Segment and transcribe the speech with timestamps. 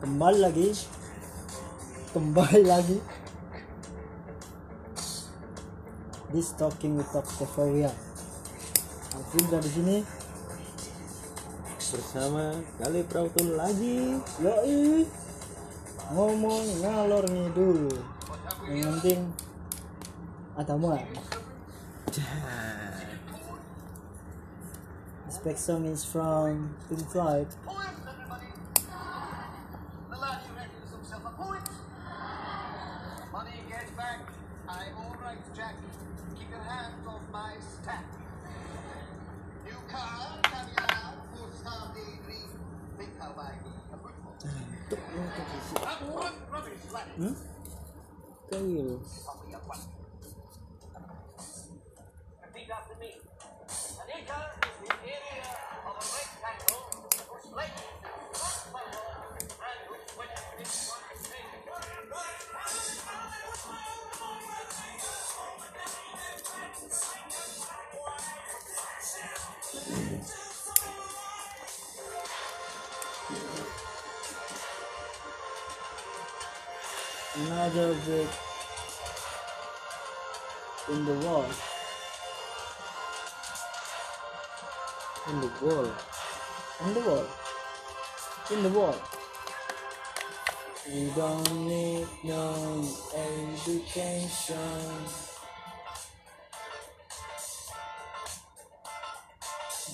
[0.00, 0.68] kembali lagi.
[2.16, 2.98] Kembali lagi.
[6.32, 7.46] This talking with Dr.
[7.46, 7.90] Fawia
[9.14, 9.96] Alvin di sini.
[11.90, 14.16] Bersama kali Prautul lagi.
[14.40, 15.04] Yoi.
[16.10, 17.90] Ngomong ngalor ngidul
[18.70, 19.20] yang penting
[20.54, 21.02] ada muat
[25.26, 27.48] this next song is from Pink Floyd
[94.30, 94.56] education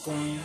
[0.04, 0.40] Don't-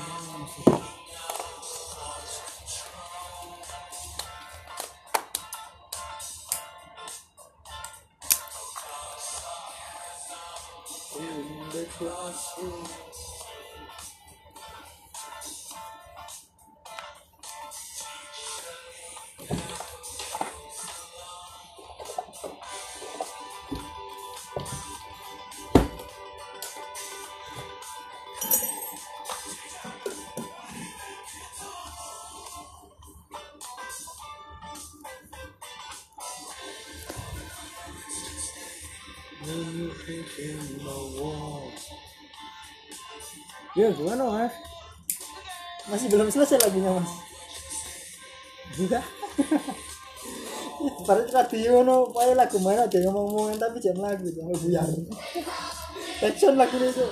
[11.19, 13.40] in the classroom
[46.31, 47.11] belum selesai lagunya mas.
[48.79, 49.03] enggak
[51.05, 54.89] Padahal radio no, pokoknya lagu mana aja ngomong-ngomongan tapi jangan lagu, jangan buyar.
[56.25, 57.05] Action lagu itu.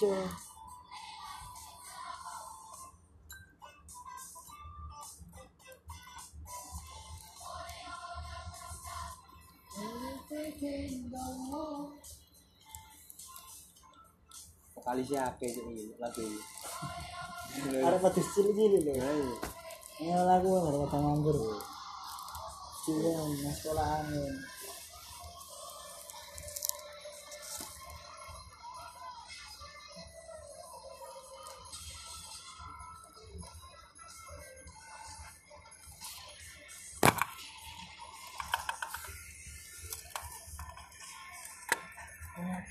[0.00, 0.16] Hijau.
[14.72, 16.40] vokalis siapa itu ini lagu ini
[17.84, 19.36] Ada pada cilik-cilik loh.
[20.00, 21.36] Ini lagu ada kata nganggur.
[22.88, 23.12] Cilik
[23.44, 24.32] yang sekolah angin.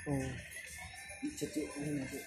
[0.10, 0.18] Ini
[1.94, 2.18] nanti.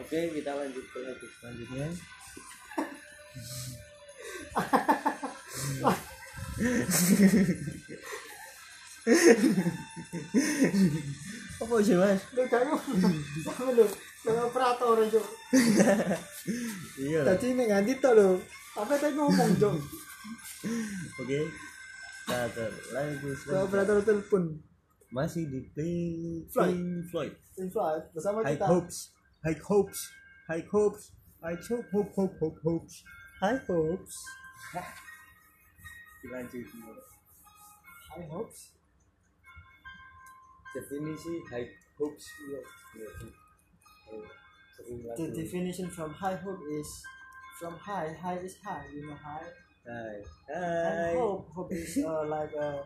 [0.00, 1.92] oke kita lanjut ke lagu selanjutnya
[11.70, 12.18] Apa sih mas?
[12.34, 12.42] Lu
[13.46, 13.86] sama lu,
[14.26, 15.22] lu operator itu.
[16.98, 17.22] iya.
[17.22, 18.28] Tadi ini ganti tuh lo.
[18.74, 19.78] Apa tadi ngomong dong?
[21.20, 21.40] oke
[22.26, 24.42] ke lagu selanjutnya operator telepon.
[25.10, 27.34] masih di Pink Floyd.
[27.54, 28.66] Pink Floyd bersama High kita.
[28.66, 28.96] hopes
[29.42, 30.00] high hopes
[30.46, 31.02] high hopes
[31.42, 33.02] I hope hope hope hope hopes
[33.40, 34.14] High hopes.
[36.20, 36.66] dilanjut.
[38.12, 38.76] High hopes.
[40.74, 41.68] Definisi high
[41.98, 42.60] hopes ya.
[44.12, 44.24] Oh,
[45.16, 46.88] The definition from high hope is
[47.60, 48.14] from high.
[48.16, 49.46] High is high, you know high.
[49.86, 50.16] Hai.
[50.48, 51.14] And Hai.
[51.18, 52.80] hope, hope is uh, like uh,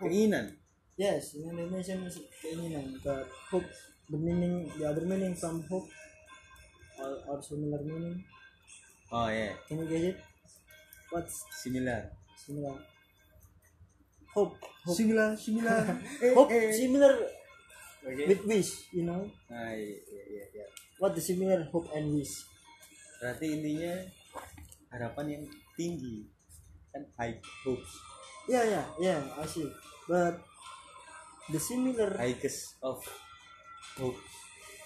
[0.00, 0.56] Keinginan.
[0.96, 2.96] yes, in Indonesian is keinginan.
[3.04, 3.68] But hope,
[4.08, 5.88] the meaning, the other meaning from hope,
[6.98, 8.24] or, or similar meaning.
[9.12, 10.18] Oh ya, Can you get it?
[11.10, 12.10] What's similar.
[12.36, 12.74] similar?
[14.30, 14.54] Hope,
[14.86, 15.82] hope, Similar, similar.
[16.38, 17.12] hope similar
[18.06, 18.24] Oke.
[18.30, 19.26] with wish, you know.
[19.50, 19.98] Nah, iya,
[20.30, 20.66] iya, iya.
[21.02, 22.46] What the similar hope and wish?
[23.18, 24.06] Berarti intinya
[24.94, 25.44] harapan yang
[25.74, 26.30] tinggi
[26.90, 27.90] kan high hopes,
[28.50, 29.20] Yeah, yeah, yeah.
[29.38, 29.68] I see.
[30.10, 30.42] But
[31.52, 32.98] the similar, highest of
[33.94, 34.18] hope.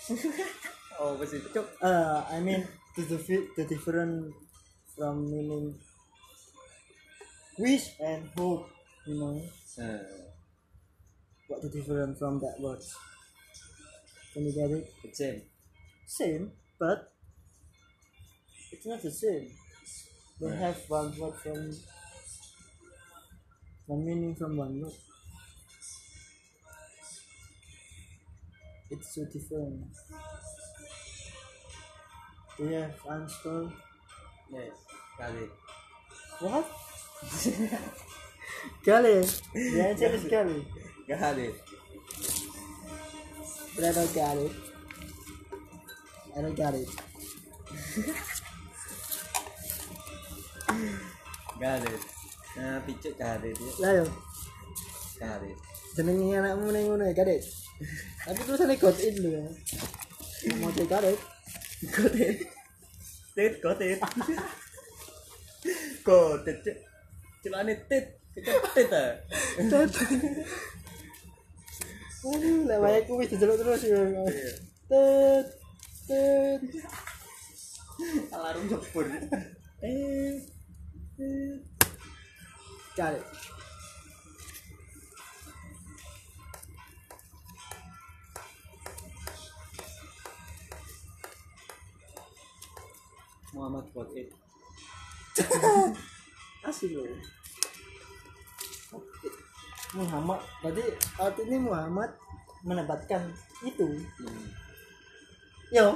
[1.00, 1.40] oh, apa sih?
[1.48, 1.80] Cok.
[1.80, 2.60] uh, I mean,
[2.92, 3.18] the the,
[3.56, 4.36] the different
[4.92, 5.80] from meaning
[7.56, 8.73] wish and hope.
[9.06, 9.42] You know
[9.76, 9.98] Nah,
[11.48, 12.80] what the different from that word
[14.32, 14.92] Can you get it?
[15.02, 15.42] the same.
[16.06, 17.12] Same, but
[18.72, 19.50] it's not the same.
[20.40, 20.58] They Right.
[20.58, 21.76] have one word from
[23.86, 24.92] one meaning from one word.
[28.90, 29.84] It's so different.
[32.56, 33.70] Do you have answer?
[34.52, 34.76] Yes,
[35.18, 35.48] kali.
[36.40, 36.66] What?
[38.84, 39.24] Kali.
[39.52, 40.58] The answer is Kali.
[41.08, 41.48] Kali.
[43.74, 44.52] But I don't get it.
[46.36, 46.56] I don't
[51.86, 52.02] it.
[52.54, 53.72] Nah, picuk kali dia.
[53.82, 54.06] Lah yo,
[55.18, 55.50] Kali.
[55.94, 57.14] jenenge anakmu ning ngono ya.
[57.14, 59.46] Tapi tulisannya got in lho ya.
[60.58, 61.18] Mau cek Kadet.
[61.94, 62.38] Got it.
[63.34, 63.98] Tit, got it.
[66.06, 66.78] Got it.
[67.42, 68.06] Celane tit.
[68.34, 69.14] Kecap tit ah.
[72.24, 74.00] Aduh, lah kuwi dijeluk terus ya.
[74.88, 75.46] Tet.
[76.08, 76.60] Tet.
[78.34, 79.06] Alarm jebur.
[79.84, 80.40] Eh.
[81.20, 81.54] Eh.
[82.98, 83.22] Kadet.
[93.54, 94.34] Muhammad got it.
[96.66, 97.06] Asik loh.
[99.94, 100.84] Muhammad, berarti
[101.16, 102.10] artinya Muhammad
[102.66, 103.30] menebatkan
[103.62, 103.86] itu.
[104.18, 104.46] Hmm.
[105.70, 105.86] Yo,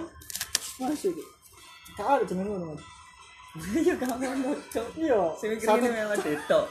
[0.78, 1.14] masuk.
[1.98, 2.78] Kau ada jeneng ngono.
[2.78, 2.84] Mas.
[3.88, 4.86] Ya kamu mau cok.
[4.94, 6.64] Iya, Saya mikir satu, ini memang detok.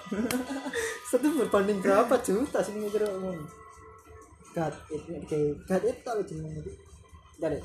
[1.09, 3.43] satu berbanding berapa juta sih mikir ngono.
[4.55, 6.71] Gat, itu kayak gat itu tak jeneng itu.
[7.43, 7.63] Gat it.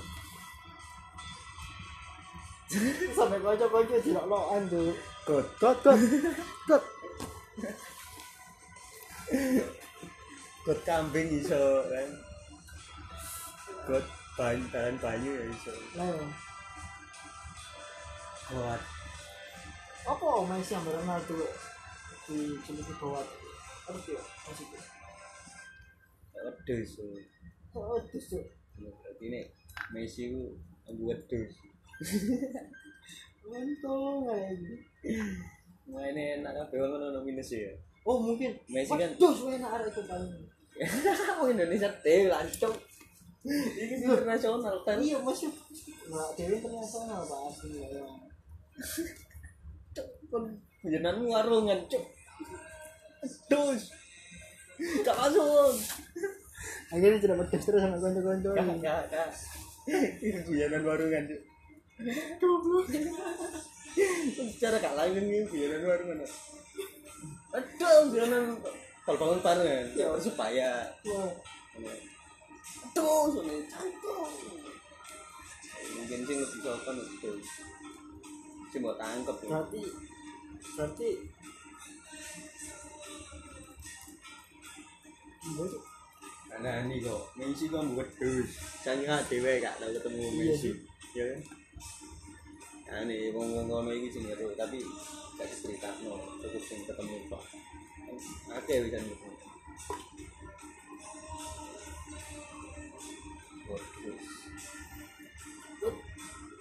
[3.16, 4.96] Sampai kocok-kocok tidak loan tuh.
[5.28, 5.46] Got.
[5.60, 6.00] Got, got,
[6.66, 6.82] got.
[10.66, 12.08] Got kambing iso kan.
[13.88, 14.06] Got
[14.38, 15.74] bahan bahan banyu ya iso.
[15.96, 16.24] Nah, yo.
[18.52, 18.82] Got.
[20.02, 21.46] apa Messi yang Ronaldo
[22.26, 23.22] di cilik bawah
[23.86, 24.82] harus ya maksudnya
[26.42, 26.90] Wedus.
[27.70, 28.42] oh itu tuh
[28.82, 29.40] Berarti ini
[29.94, 30.58] Messi ku
[31.06, 31.54] wedus.
[33.46, 34.74] untung kayak gitu
[35.92, 37.74] Wah ini enak kabeh ngono minus ya.
[38.02, 40.32] Oh mungkin Messi kan- Waduh, enak arek itu paling
[41.38, 42.74] Wong Indonesia dhewe lancung.
[43.42, 44.96] Iki internasional kan.
[45.02, 45.50] iya masih
[46.06, 48.02] nggak dewi internasional pak asli ya
[50.82, 52.04] jenengan warungan cuk.
[53.46, 53.82] Dus.
[55.06, 55.74] Gak masuk.
[56.90, 59.28] akhirnya tidak pedes terus sama konco-konco Gak gak gak.
[60.18, 61.42] Ini guyonan warungan cuk.
[64.54, 66.18] Secara gak lain ini guyonan warungan.
[67.52, 68.56] Aduh, guyonan
[69.04, 69.86] bal-balan barengan.
[69.92, 71.30] Ya supaya Wah,
[72.88, 74.30] Aduh, soalnya cantik.
[75.92, 77.30] Mungkin sih lebih sopan itu.
[78.72, 79.48] Sih mau tangkep ya.
[79.52, 79.82] berarti
[80.78, 81.10] berarti.
[86.62, 88.50] Nah ini kok, Messi kok buat dus.
[88.86, 90.70] Jangan nggak dewe gak tau ketemu Iya Messi.
[91.12, 91.40] Ya kan?
[92.92, 94.76] Nah ini ngomong ngono ini sih ngeru, tapi
[95.40, 97.40] gak cerita no, cukup sing ketemu kok.
[98.52, 99.16] Oke bisa dus.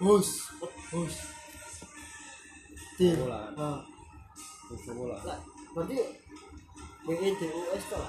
[0.02, 0.28] bus
[0.90, 1.14] bus
[2.98, 3.54] tim Bola.
[3.54, 3.84] nah
[4.72, 5.20] Dus bola.
[5.22, 5.38] lah
[5.76, 6.00] berarti
[7.06, 8.08] B D U S toh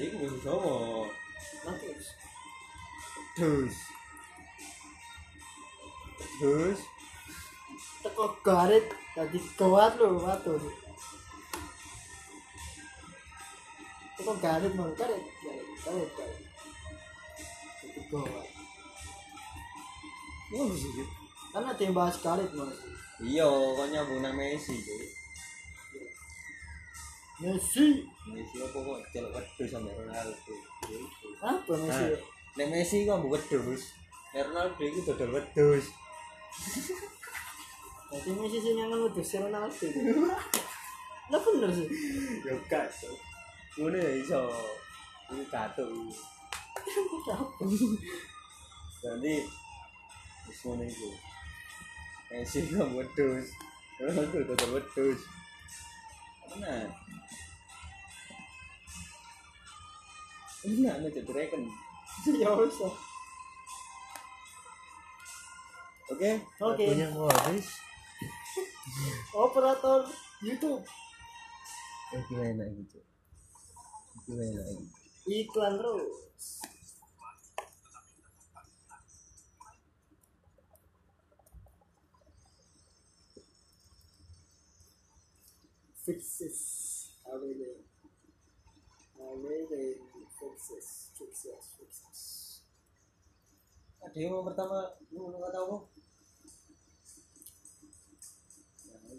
[0.00, 1.06] Ini gue bisa sama.
[1.68, 1.86] nanti
[3.36, 3.95] Dus.
[6.36, 6.80] Dus.
[8.00, 10.60] teko garit tadi kuat lo watur
[14.14, 16.42] teko garit mau garit garit garit garit
[17.84, 18.46] itu kuat
[20.46, 21.02] Oh, sih.
[21.50, 22.70] kan ada yang bahas karet mas
[23.18, 25.00] Iya, kok nyambung nang Messi, Cuk.
[27.40, 30.54] Messi Messi apa kok celok wedhus sampe Ronaldo.
[31.42, 32.20] apa Messi Nah,
[32.56, 33.82] Nek Messi kok mbok wedhus.
[34.30, 35.86] Nek Ronaldo iku dodol wedhus.
[38.26, 39.86] Jadi nyangan udah si Ronaldo
[41.26, 41.88] lah bener sih
[42.46, 43.18] Ya gak, Cuk.
[43.82, 44.46] Ngono ya iso.
[45.34, 45.90] Ini katuk.
[49.02, 49.34] Jadi
[50.46, 51.10] wis ngono iku.
[52.30, 53.46] Messi kok wedhus.
[53.98, 55.20] Ronaldo dodol wedhus.
[56.54, 56.86] Benar.
[60.62, 61.62] Benar, nek Dragon.
[62.38, 62.78] ya wis
[66.06, 66.30] Oke.
[66.62, 66.84] oke.
[66.86, 67.66] Punya mau habis.
[69.34, 70.06] operator
[70.40, 70.84] YouTube.
[72.14, 72.98] Eh, gimana gitu?
[74.30, 74.86] Gimana gitu?
[75.26, 76.16] iklan terus.
[86.06, 86.60] Fixes.
[87.26, 87.82] Everything
[89.18, 89.98] everything
[90.38, 91.10] fixes.
[91.18, 91.64] Fixes.
[91.78, 92.15] Fixes
[94.06, 95.82] Ada yang pertama lu nggak tahu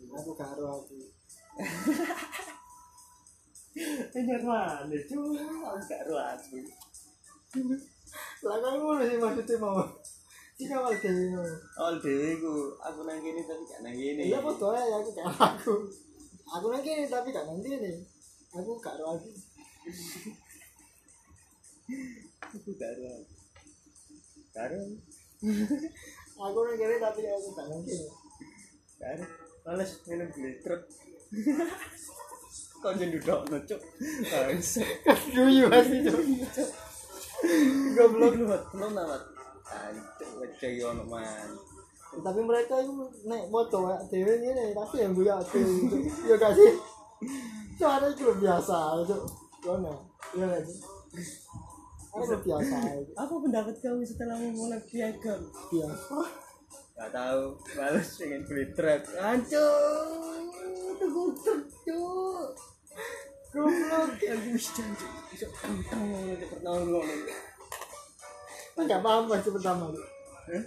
[0.08, 0.96] aku karo aku.
[4.16, 6.42] Bener mana cuy, aku gak ruas
[8.46, 9.82] lah kan ngono sih maksudnya mau?
[10.58, 11.46] Cina awal dewi mau.
[11.78, 14.24] Oh dewi ku, aku nang kene tapi gak nang kene.
[14.26, 15.74] iya foto ya aku gak aku.
[16.50, 17.98] Aku nang kene tapi gak nanti nih
[18.54, 19.30] aku gak ro aku.
[22.42, 23.37] Aku gak ruas.
[24.58, 24.74] Karo,
[26.50, 28.10] aku nang kene tapi aku gak nang kene
[28.98, 29.26] karo.
[29.70, 30.82] Males minum glitrek.
[32.82, 33.82] Kau jadi duduk nocok.
[34.34, 34.82] Bangsa.
[35.30, 36.18] Duyu pasti tuh.
[37.94, 39.22] Goblok lu mat, lu namat.
[39.70, 41.50] Ancuk, wajah yo ono man.
[42.18, 45.58] Tapi mereka itu naik motor ya, dewe ini tapi yang itu,
[46.26, 46.74] ya gak sih?
[47.78, 49.18] Cara itu biasa itu,
[49.70, 49.94] mana?
[50.34, 50.66] Iya gak
[52.18, 52.76] Aku biasa
[53.14, 55.38] Apa pendapat kamu setelah memulai piagam?
[55.70, 56.18] biasa.
[56.98, 57.44] Gak tahu,
[57.78, 59.06] males pengen beli truk.
[59.22, 60.50] Ancur,
[60.98, 62.48] tunggu truk cuk.
[63.54, 67.00] Goblok, aku wis janji bisa tang-tang ngono pertama ngono.
[68.74, 69.86] Kan gak paham pasti pertama.
[69.94, 70.64] Hah?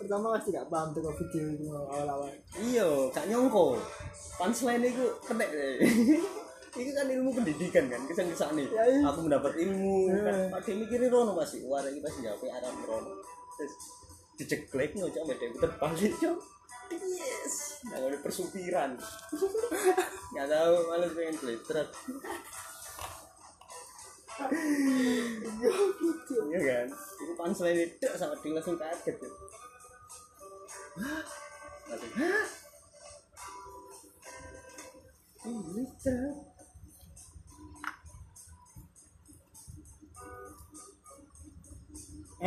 [0.00, 2.32] Pertama pasti gak paham tuh video itu awal-awal.
[2.56, 3.76] Iya, gak nyongko.
[4.40, 5.76] Punchline itu kena deh.
[6.78, 8.70] Itu kan ilmu pendidikan kan, kesan kesan nih.
[8.70, 9.00] Ya, iya.
[9.10, 10.14] Aku mendapat ilmu.
[10.14, 10.22] Iya.
[10.22, 11.32] Kan, Ada mikirin Rono.
[11.34, 13.12] Wah, ini pasti jawab Arab Rono.
[13.58, 13.74] Terus
[14.38, 16.38] diceklek ngocok sama dia terbalik cok.
[16.88, 18.96] Yes, nah ada persupiran.
[20.34, 21.88] Gak tahu, malas pengen beli truk.
[26.48, 26.86] Iya kan?
[26.94, 29.16] Itu punchline itu sama dia langsung kaget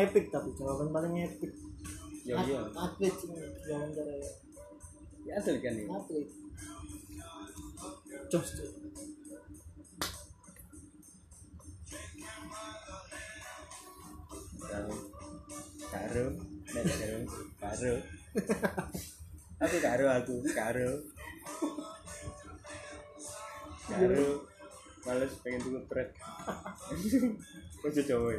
[0.02, 1.52] Epic tapi jawaban paling epic.
[2.22, 4.18] Yo yo, Atlet ini jawaban dari
[5.22, 5.86] ya asli kan ini.
[5.90, 6.28] atlet.
[8.32, 8.70] Jos tuh.
[14.62, 14.94] Karo,
[15.92, 16.26] karo,
[16.72, 17.18] karo,
[17.60, 17.94] karo.
[19.62, 20.90] Aku karo aku, karo.
[23.86, 24.26] Karo.
[25.02, 26.10] Males pengen tuku truk.
[27.82, 28.32] Ojo Jawa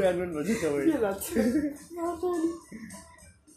[0.00, 0.98] Iya ya.
[1.00, 1.14] lah.
[1.96, 2.54] Masa nih?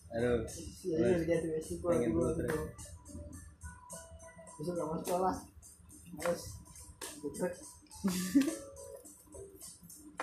[0.10, 0.42] Aduh.
[0.88, 2.46] Iya, iya, sih Pengen puter.
[2.50, 2.62] gitu.
[4.60, 5.36] Besok gak mau sekolah.
[6.20, 6.42] Harus
[7.22, 7.54] putrek.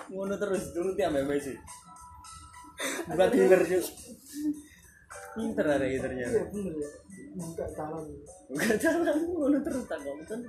[0.07, 1.53] Ngono terus dulu tiap Messi.
[3.09, 3.81] Bukan dealer cuy.
[5.37, 6.39] Pinter ada gitu ternyata.
[6.49, 6.89] Iya ya.
[7.37, 8.05] Buka calon.
[8.49, 10.41] Bukan jalan ngono terus tak kan.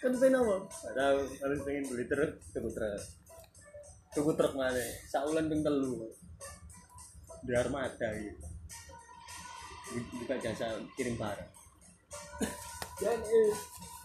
[0.00, 0.54] Kan pengen apa?
[0.96, 3.02] Tahu harus pengen beli truk, tuku truk.
[4.10, 4.82] Tuku truk mana?
[5.06, 6.02] Saulan ping telu.
[7.46, 8.46] Di armada gitu.
[10.18, 11.50] Buka jasa kirim barang.
[13.00, 13.50] Dan eh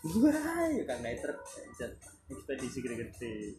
[0.05, 1.33] Wah, ya kan naik truk,
[2.29, 3.57] ekspedisi gede-gede.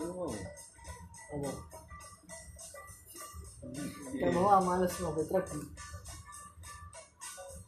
[0.00, 0.32] Mau?
[1.32, 1.50] Apa?
[4.16, 5.44] Kayak mau males truk.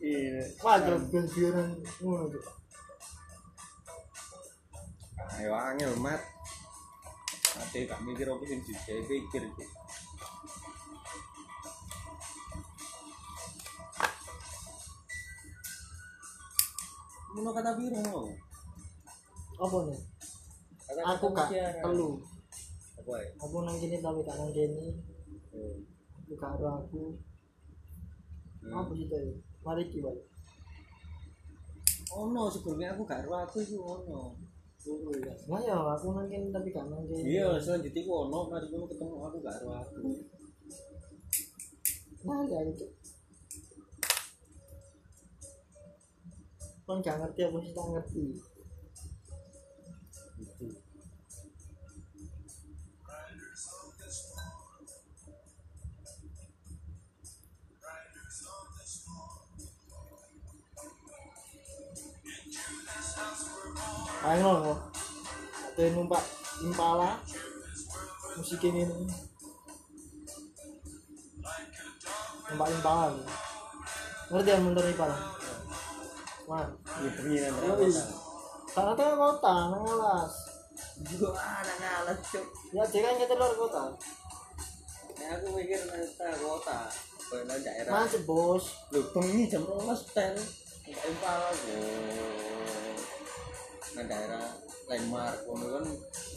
[0.00, 0.44] Iya.
[2.00, 2.44] Ngono tuh.
[5.40, 6.22] Ayo angel mat.
[7.54, 9.64] Ate gak mikir apa sing pikir iki.
[17.34, 18.30] Mau kata biru mau.
[19.58, 20.13] Apa nih?
[20.92, 21.48] Aku gak
[21.80, 22.20] telu.
[23.04, 23.18] Ya?
[23.40, 24.86] Aku nang kene tapi gak nang kene.
[26.20, 27.16] Aku gak karo aku.
[28.68, 29.32] Apa sih tadi?
[29.64, 30.24] Mari ki balik.
[32.14, 34.36] Ono sebelumnya aku gak ero aku iku ono.
[34.84, 35.32] Oh iya.
[35.48, 37.24] Nah ya aku nang kene tapi gak nang kene.
[37.24, 40.00] Iya, selanjutnya aku ono, mari ngono ketemu aku gak ero aku.
[42.24, 42.88] Nah, ya itu.
[46.84, 48.24] Kan gak ngerti apa sih tak ngerti.
[64.24, 64.78] Ayo loh.
[65.76, 66.24] Ada numpak
[66.64, 67.20] impala.
[68.40, 68.88] Musik ini.
[72.48, 73.12] Numpak impala.
[73.12, 73.28] nih.
[74.32, 75.16] Ngerti yang motor impala?
[76.48, 76.64] Wah,
[77.00, 77.92] Ini pengiran Yoi.
[78.68, 80.32] sana tengah kota, nang alas.
[81.04, 82.44] Juga anak ngalah cuk.
[82.72, 83.82] Ya, dia kan nyetir luar kota.
[85.14, 86.78] Nah, aku mikir nanti kota,
[87.44, 87.92] nang daerah.
[87.92, 88.64] Macet bos.
[88.92, 90.36] Lho, bengi jam 12 tel.
[90.84, 91.76] Enggak impal aku.
[93.94, 94.44] Nang daerah
[94.90, 95.86] landmark ngono kan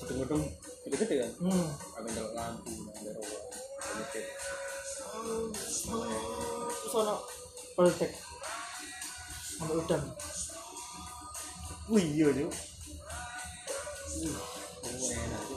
[0.05, 0.43] gedung-gedung
[0.85, 1.31] gede-gede kan.
[1.41, 1.67] Hmm.
[2.05, 3.25] Ndelok lampu nang daerah.
[3.97, 4.25] Mikir.
[6.69, 7.15] Terus ono
[7.73, 8.11] politek.
[9.57, 10.05] Sampai udang.
[11.89, 12.53] Wih, iya cuk.
[14.21, 14.37] Wih.
[14.87, 15.56] Enak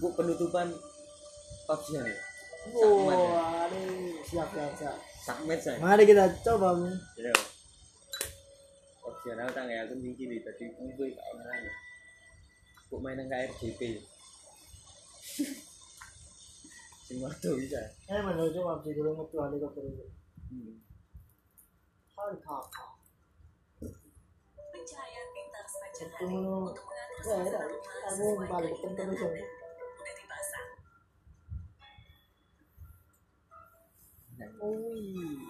[0.00, 0.64] Ibu penutupan
[1.68, 2.16] PUBG ya?
[2.72, 4.96] Wah, aduh, siap siap siap.
[5.20, 5.76] Sakmet saya.
[5.76, 6.72] Mari kita coba.
[6.72, 6.88] Mi.
[7.20, 7.28] Ya.
[9.04, 11.68] Opsional tang ya aku mikir tadi kumpul orang.
[12.88, 14.00] Kok nang KRGP.
[17.04, 17.92] Sing waktu bisa.
[18.08, 20.08] Eh, mana coba sih dulu metu helikopter itu.
[20.48, 20.80] Hmm.
[22.16, 22.88] Hari kakak.
[24.64, 25.64] Pencahayaan pintar
[26.40, 26.88] untuk mengatur
[27.20, 27.60] Ya, ya,
[28.08, 29.59] aku balik terus.
[34.40, 35.44] Wih.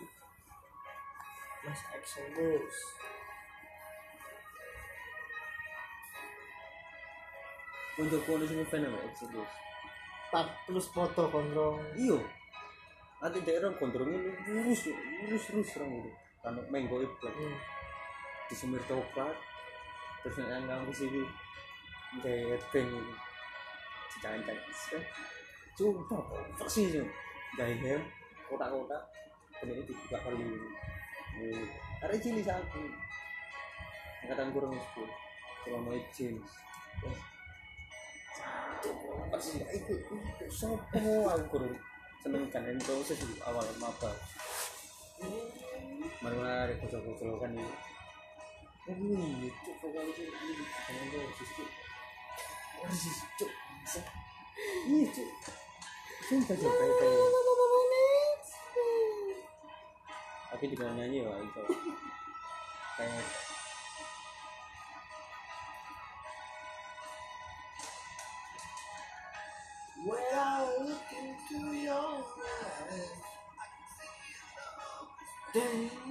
[1.62, 2.76] Mas Exodus.
[8.00, 9.50] Untuk kono sing fan apa Exodus.
[10.31, 11.79] Tak plus foto kontrol.
[11.94, 12.18] Iyo.
[13.20, 14.16] Nanti daerah kontrolnya
[14.48, 16.11] lurus, lurus lurus orang itu.
[16.40, 17.57] Karena menggo itu Hmm.
[18.48, 19.37] di sumber coklat.
[20.24, 21.22] Terus yang kampus itu
[22.24, 22.90] kayak peng
[24.20, 25.03] jangan-jangan
[25.79, 26.20] Sumpah,
[26.61, 26.92] persis.
[27.57, 27.96] Gaya
[29.61, 30.57] Dan itu dibuka kali ini.
[32.01, 32.17] Ada
[32.59, 32.83] aku.
[34.27, 35.15] Angkatan kurang sepuluh.
[35.61, 36.49] Kalau mau jeans.
[38.81, 38.97] Cuk,
[39.61, 39.93] ya itu.
[40.01, 40.17] itu
[40.49, 41.61] Sopo aku
[42.21, 44.13] seneng kan itu sih awal maba.
[46.21, 47.65] Mari kocok-kocok kan ini.
[48.89, 51.69] Iya, cuk, ini cuk.
[53.37, 53.53] Cuk.
[56.49, 56.81] Cuk, kayak.
[60.61, 61.62] Tapi juga nyanyi ya itu.
[63.01, 63.25] Kayak
[70.20, 70.68] I
[71.81, 71.96] your
[75.57, 76.10] eyes.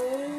[0.00, 0.37] Oh,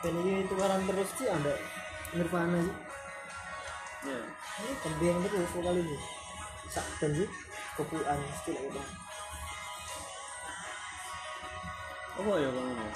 [0.00, 1.54] band ini tukaran terus sih ada
[2.16, 2.76] Nirvana sih
[4.10, 4.20] ya.
[4.60, 5.96] Ini kembang terus vokal ini
[6.70, 7.28] sak sih
[7.76, 8.82] kepuan still apa
[12.20, 12.88] apa ya ini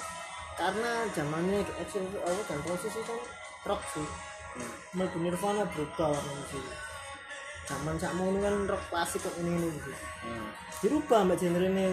[0.55, 3.19] karena zamannya Excel apa dan proses itu kan
[3.67, 4.07] rock sih
[4.95, 6.63] Mlebu Nirvana berubah warna sih
[7.65, 10.49] zaman sakmu ini kan rock klasik kok ini ini sih hmm.
[10.85, 11.85] dirubah mbak genre ini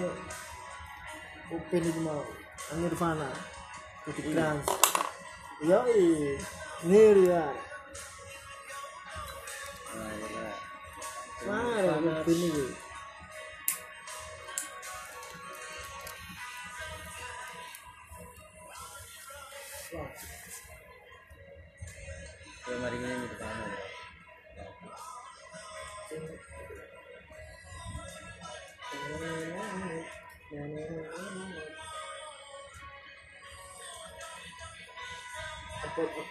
[1.52, 2.24] Upin itu mau
[2.80, 3.28] Nirvana.
[4.08, 4.81] Jadi grunge
[5.62, 6.38] yoi
[6.82, 7.42] nah ya.
[11.46, 12.66] Mana Upin ini
[22.66, 23.41] ya mari ini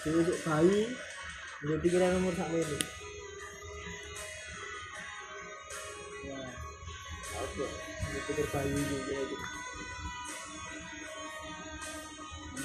[0.00, 0.80] besok bayi
[1.60, 2.64] dia pikiran nomor sak dia
[8.24, 9.36] pikir bayi juga itu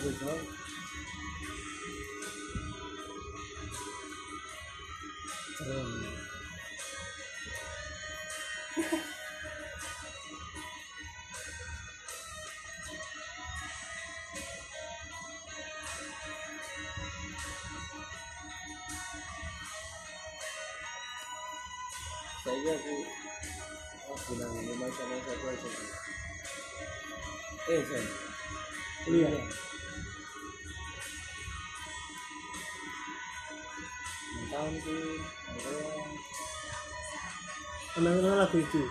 [0.05, 0.37] Betul.
[5.55, 6.14] Keren.
[22.65, 22.97] Saya aku
[24.09, 25.69] oh, bilang rumah sama siapa aja
[27.69, 28.09] eh saya
[29.05, 29.29] Iya.
[34.49, 35.13] tahun sih
[37.93, 38.81] kenal lagu itu?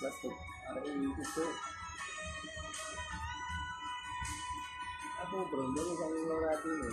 [0.00, 0.32] Tuh
[0.64, 1.44] ada ini itu
[5.20, 6.88] aku beruntung sama Lorati ini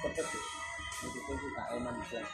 [0.00, 0.28] cepet
[1.04, 2.24] itu tuh suka eman bisa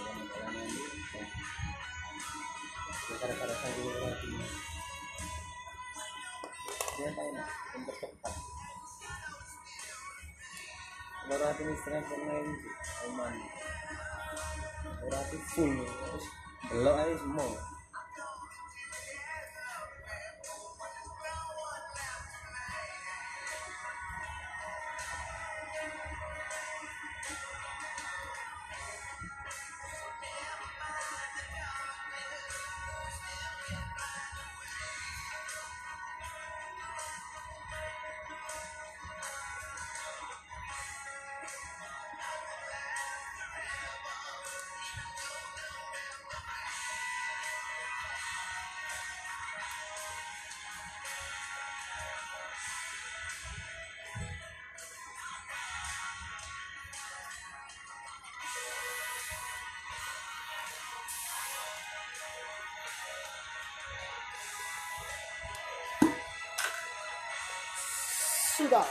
[0.00, 0.84] jalan-jalan ini
[3.20, 3.76] gara-gara saya
[4.24, 4.46] ini
[6.96, 8.34] dia tahu nak untuk cepat
[11.28, 13.59] Lorati ini setengah pemain
[15.02, 15.86] I'm full.
[16.70, 17.79] Delok ae semua.
[68.60, 68.86] Semua Sudah.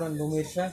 [0.00, 0.64] Bukan pemirsa.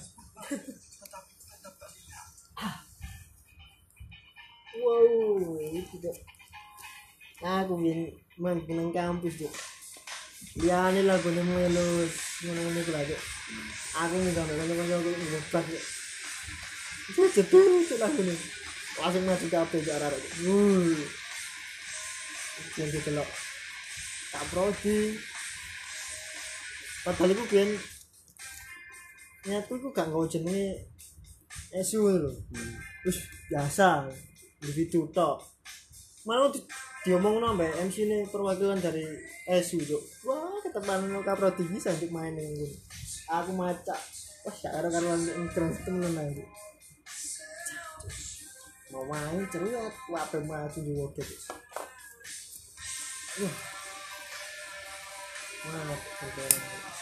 [4.79, 6.15] wow itu Cuk.
[7.43, 8.07] aku bin
[8.39, 9.51] main nang kampus Cuk.
[10.63, 13.21] liane lah gue nemu elus iku lah Cuk.
[13.99, 15.83] aku minta nang kanca aku ngebas Cuk.
[17.11, 18.39] itu jedul Cuk lagu nih
[18.95, 20.95] langsung masuk kabeh Cuk arek wuh
[22.79, 23.27] yang dicelok
[24.31, 25.19] tak prodi
[27.03, 27.43] padahal iku
[29.47, 30.91] nyatu iku gak nggawa jenenge
[31.71, 32.31] esu lho.
[33.03, 34.12] Terus biasa
[34.62, 35.57] begitu tok
[36.27, 36.60] malah di,
[37.07, 39.07] diomong nambah MC ini perwakilan dari
[39.63, 40.03] SU Cuk.
[40.27, 42.67] wah ketepan no kapro tinggi sampai main ini
[43.31, 43.95] aku maca
[44.43, 45.23] wah karo karuan
[45.55, 46.45] keren temen aja
[48.91, 51.23] mau main ceria wape maju di waktu
[53.39, 53.55] wah.
[55.67, 56.96] Mantap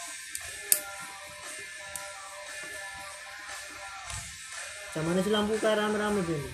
[4.96, 6.50] Zamane si lampu kayak rame-rame gini.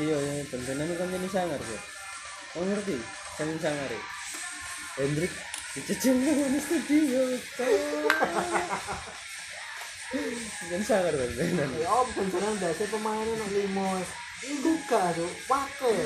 [0.00, 1.82] iya iya beneran kan jadi sangar kok
[2.56, 2.96] kau ngerti?
[3.36, 4.00] Kan sangar ya?
[4.96, 5.28] Hendrik.
[5.76, 7.20] Dicecil di studio
[10.72, 13.88] kan sangar beneran Ya om beneran biasa pemainnya nak lima.
[14.36, 15.96] Ini gak tuh, pakai.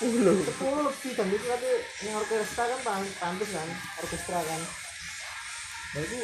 [0.00, 1.68] sepuluh Sepuluh lebih dan itu tapi
[2.04, 3.68] yang orkestra kan pan- pantes kan,
[4.00, 4.60] orkestra kan.
[5.92, 6.16] Nah itu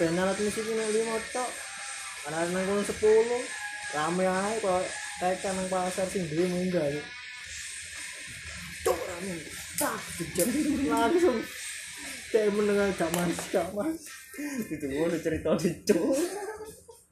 [0.00, 1.50] band alat musik ini lima tok.
[2.24, 3.42] Karena nang kono sepuluh,
[3.92, 4.84] rame aja kok
[5.20, 7.06] kayak nang pasar sing dhewe munggah yuk.
[8.82, 9.36] Cuk rame.
[9.76, 10.48] Cak, jejak
[10.88, 11.38] langsung.
[12.32, 14.00] Kayak mendengar gak mas, gak mas.
[14.72, 16.16] itu ngono cerita di cuk.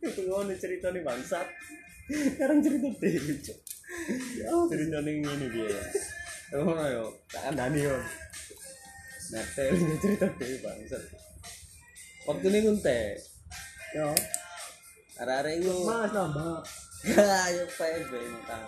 [0.01, 1.47] Itu ngono cerita nih bangsat.
[2.09, 3.59] Sekarang cerita dewi cuk.
[4.73, 5.81] Cerita nih ini dia
[6.57, 7.05] ngono yo.
[7.29, 7.97] Tak kandani yo.
[9.31, 11.03] Netel ini cerita dewi bangsat.
[12.25, 13.01] Waktu ini kunte
[13.91, 14.07] Yo,
[15.21, 16.65] arek-arek itu mas nambah.
[17.49, 18.65] ayo PSB utang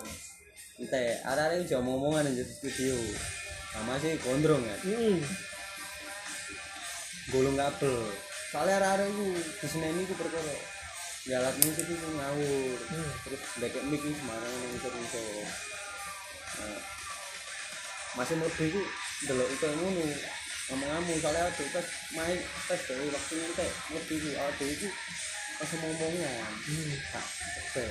[0.77, 2.93] ente arek-arek itu omongan di studio.
[3.73, 5.17] Sama sih gondrong kan Hmm.
[7.33, 7.97] gulung kabel.
[8.53, 10.55] Soalnya arek-arek itu di sini ini ku perkara.
[11.25, 12.77] Ya alat musik itu ngawur.
[12.93, 13.11] Hmm.
[13.25, 14.89] terus ndekek mic ini sembarang yang iso
[16.53, 16.81] nah,
[18.13, 18.81] masih mau itu
[19.25, 20.05] delok itu ngono.
[20.63, 22.39] Ngomong-ngomong soalnya ada pas main
[22.69, 24.87] pas dari waktu nanti mau itu ada itu
[25.71, 26.93] ngomongan Hmm.
[27.11, 27.25] tak
[27.59, 27.85] oke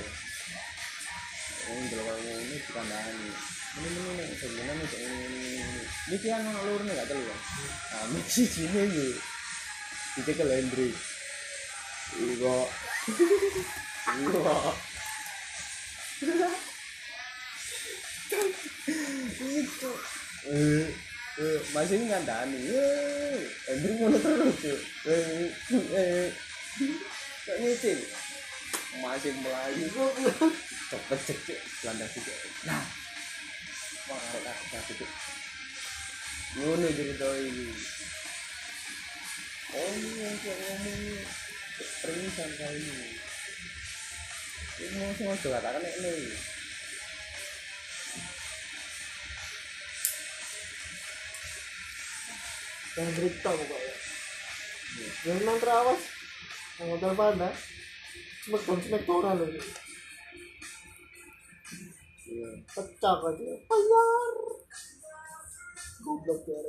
[1.63, 3.31] oh delok kalau ngono dikandani ini.
[3.73, 5.81] Ini ini sebenarnya ini ini ini ini
[6.13, 7.39] ini kan anak lur nih gak telu kan
[8.13, 9.09] nah sih sini gue
[10.13, 10.93] dicekel Hendrik
[12.13, 12.57] Iya
[16.13, 16.49] Iya
[19.41, 19.91] itu
[20.43, 20.85] eh
[21.39, 22.59] eh masih ngandani.
[22.69, 24.59] Eh Hendrik ngono terus
[25.09, 25.49] eh
[25.97, 26.27] eh
[27.43, 27.99] kok nyicil
[29.03, 29.87] masih melayu.
[30.91, 32.33] Cepet cek landas juga.
[32.69, 32.83] Nah.
[34.03, 35.07] Wah tak tak itu
[36.53, 37.65] ngono cerita ini.
[39.73, 41.01] Oh ini yang saya ngomong
[42.05, 43.09] peringisan kali ini.
[44.77, 46.13] Ini mau semua juga katakan ini.
[52.93, 53.95] Yang berita pokoknya.
[55.25, 56.01] Yang nang terawas
[56.81, 57.49] hotel pada
[58.43, 59.49] smackdown smackdown loh
[62.33, 64.33] iya pecah aja bayar
[66.01, 66.59] goblok ya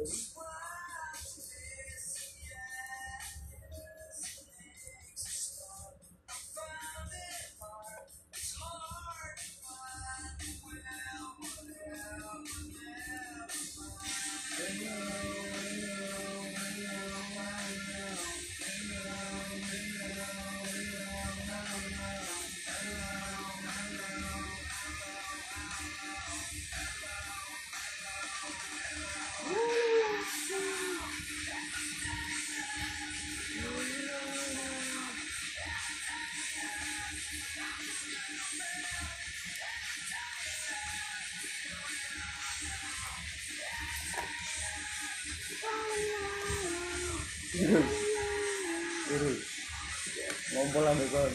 [50.83, 51.35] ambil kon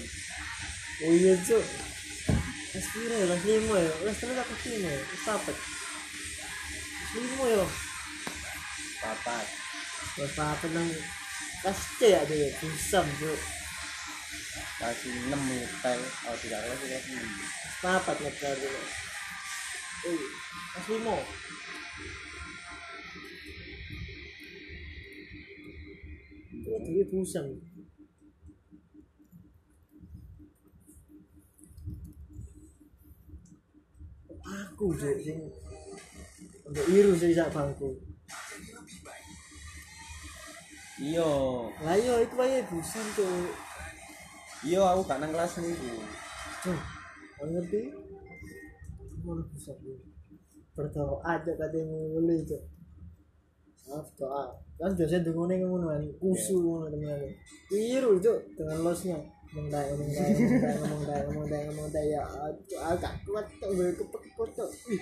[1.07, 1.63] oh iya cuk.
[2.69, 7.65] Wes piro ya, wes lima ya, wes terus aku sini ya, papat Wes lima ya,
[8.99, 9.47] papat
[10.19, 10.89] wes papat nang
[11.59, 13.39] Kelas C ya dia, busam cuk.
[14.79, 15.43] Kasih enam
[15.83, 17.27] tel oh tidak kelas kelas enam
[17.83, 18.69] papat nek kali
[20.07, 20.23] Eh,
[20.77, 21.15] wes lima
[26.79, 27.45] dia busam
[34.49, 35.37] aku cuk sing
[36.65, 37.93] untuk iru sih sak bangku
[40.99, 41.31] iya
[41.85, 43.53] lah iya iku wae busan cuk
[44.65, 45.93] iya aku gak nang kelas niku
[47.39, 47.81] kau ngerti?
[49.55, 49.99] Bisa tuh.
[50.75, 52.63] Berdoa aja katanya mulai cok.
[53.87, 54.43] Maaf doa.
[54.79, 57.19] Kan biasanya dengonya ngono kan, kusu ngono teman.
[57.71, 59.19] Biru cok dengan losnya.
[59.49, 60.29] Ngomong dai, ngomong dai,
[60.77, 62.21] ngomong dai, ngomong dai, ngomong dai ya.
[62.85, 64.49] Agak kuat cok, gue kepekut.
[64.93, 65.01] Ih,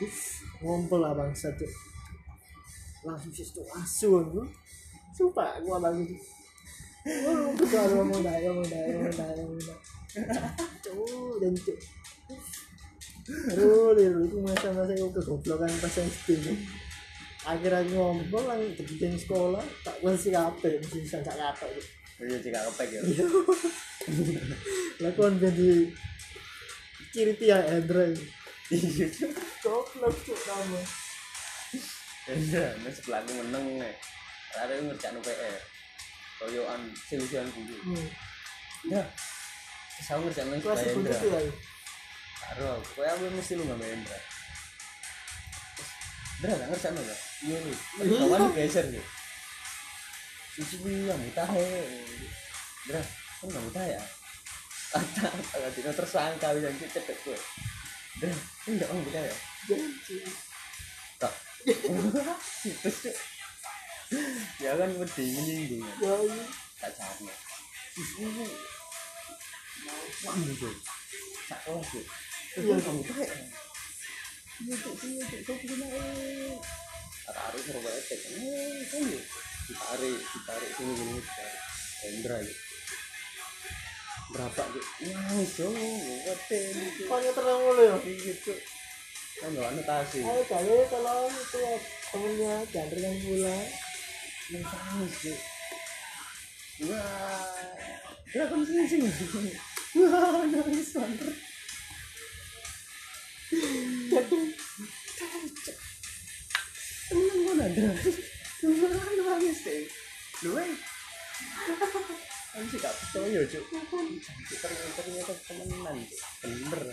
[0.63, 1.71] Ngompol lah bangsa cok.
[3.03, 4.47] Langsung sih tuh asu aku.
[5.12, 6.15] Sumpah aku abang itu.
[7.27, 9.79] Oh, betul ngomong dai, ngomong dai, ngomong dai, ngomong dai.
[10.79, 11.79] Cuk, dan cuk.
[13.27, 16.39] Aduh, liru itu masa-masa aku kegoblokan pas SD.
[16.39, 16.60] Cuk.
[17.47, 21.96] Akhir aku ngompol dijeng sekolah, tak kunci kabeh mesti bisa gak katok.
[22.17, 23.01] Iya cek gak kepek ya
[24.99, 25.86] Lah kon jadi
[27.10, 28.17] ciri tiang Android.
[28.67, 29.08] iya.
[29.62, 30.82] Goblok cuk kamu.
[32.27, 33.95] iya nek sebelahku meneng nek
[34.53, 35.56] ada yang ngerjain PR
[36.38, 36.82] koyoan
[37.47, 38.08] kudu Hmm.
[38.91, 38.99] ya
[39.97, 40.91] saya ngerjain nang Kelas ya.
[42.38, 44.19] karo kowe aku mesti lu nggak Bayendra.
[46.38, 47.17] Dra, gak ngerjain lo ya?
[47.41, 47.73] Iya lu,
[48.19, 49.01] kawan geser lu
[50.58, 51.65] Bi, yang mutah he.
[52.89, 53.02] Dra,
[53.41, 54.02] kan gak mutah ya?
[54.98, 57.38] Ada, ada dino tersangka bisa cetek gue.
[58.17, 59.36] Dra, kan gak mau mutah ya?
[61.22, 61.34] Tak.
[61.65, 63.17] Terus cuk.
[64.63, 66.38] Ya kan wedi menyinggung Ya iya.
[66.80, 67.34] tak caranya
[67.98, 68.48] ini
[70.24, 70.70] wah gitu
[71.50, 72.06] sak kelas tuh
[72.58, 72.76] Iya.
[72.80, 73.36] kamu tuh kayak
[74.63, 76.56] iya tuh iya tuh kau punya eh
[77.28, 79.20] tarik suruh bawa cek eh kan ya
[79.67, 81.56] ditarik ditarik sini gini ditarik.
[81.97, 82.56] Hendra ya
[84.27, 87.95] berapa tuh nangis dong ngoten gitu Pokoknya terang mulu ya.
[88.43, 88.60] tuh
[89.38, 91.75] kan gak anotasi Ayo kali kalau itu ya,
[92.10, 93.58] temennya jangan kan pula.
[94.51, 95.38] nangis tuh
[96.86, 97.47] wah.
[98.27, 99.10] Gerakan sini sini
[100.03, 101.32] wah nangis banget
[107.08, 107.88] Temen mana ada?
[108.58, 108.89] Temen
[109.22, 109.86] nangis deh.
[110.46, 110.74] Lu eh.
[112.54, 113.65] Kan sih gak percaya cuk.
[114.50, 115.98] Ternyata ternyata temenan.
[116.41, 116.84] Bener.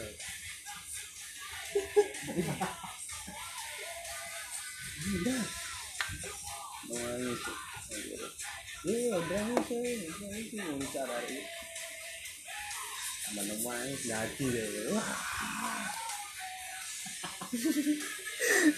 [5.09, 5.43] Udah.
[6.85, 7.59] Nangis cuk.
[8.85, 10.01] Iya, udah nangis.
[10.21, 11.43] Nangis mau bicara ini.
[13.41, 14.69] Nangis jadi deh.
[14.93, 15.11] Wah.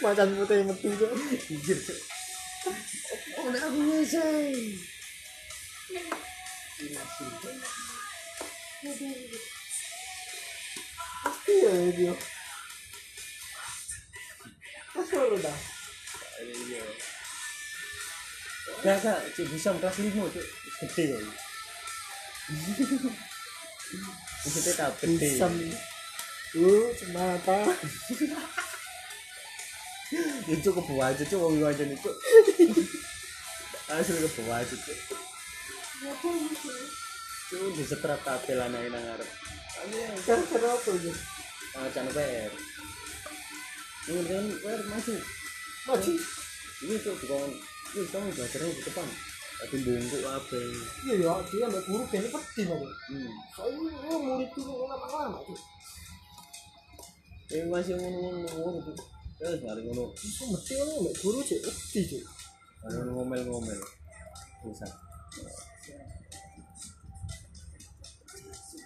[0.06, 2.15] Macan putih metu Cuk.
[2.66, 4.74] Oh, udah aku ngesay.
[11.46, 12.14] Iya ya dia.
[14.98, 15.58] Masuk lu dah.
[16.42, 16.82] Iya.
[18.82, 20.46] Gak, gak, cik bisa kelas lima, cuk.
[20.82, 21.22] Gede kok.
[24.42, 25.16] Maksudnya tak gede.
[25.22, 25.46] Bisa.
[26.56, 27.58] Uh, cuma apa?
[30.46, 31.38] Ya cuk ke bawah aja, cuk.
[31.42, 32.14] Wong aja nih, cuk.
[33.90, 34.98] Asli bawah aja, cuk.
[37.50, 39.28] Cuk, di setrap kabel anak nang ngarep.
[40.22, 41.12] Kan kenapa ya?
[41.74, 42.52] Ah, PR.
[44.06, 45.22] Ini kan PR masuk.
[45.90, 46.14] Mati.
[46.86, 47.50] Ini cuk, bukan.
[47.96, 49.08] Ini kamu belajarnya di depan.
[49.56, 50.60] Tapi bungkuk apa?
[51.08, 52.86] Iya ya, dia ambek guru kayaknya penting aku.
[53.08, 53.32] Hmm.
[53.56, 55.56] Soalnya lu murid itu lama-lama tuh.
[57.56, 59.15] Eh masih ngono-ngono tuh.
[59.36, 60.12] Terus mari ngono.
[60.16, 60.72] Itu mesti
[61.20, 61.60] guru cek
[61.92, 62.24] cek.
[62.88, 63.80] Ngono ngomel-ngomel.
[64.64, 64.88] Bisa.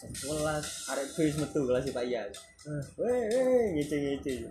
[0.00, 2.34] Jam 11 arek metu kelas si Pak Iyas.
[2.98, 4.50] Weh, weh, ngece-ngece.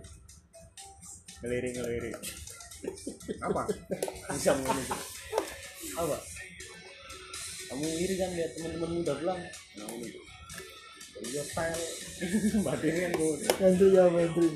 [1.44, 2.16] Ngelirik-ngelirik.
[3.44, 3.62] Apa?
[4.32, 4.82] Bisa ngono.
[6.00, 6.16] Apa?
[7.70, 9.40] Kamu iri kan lihat teman-temanmu udah pulang?
[9.78, 10.24] Nah, ini tuh.
[11.20, 11.76] Iya, kan
[13.12, 13.34] gue.
[13.60, 14.46] Nanti ya nanti.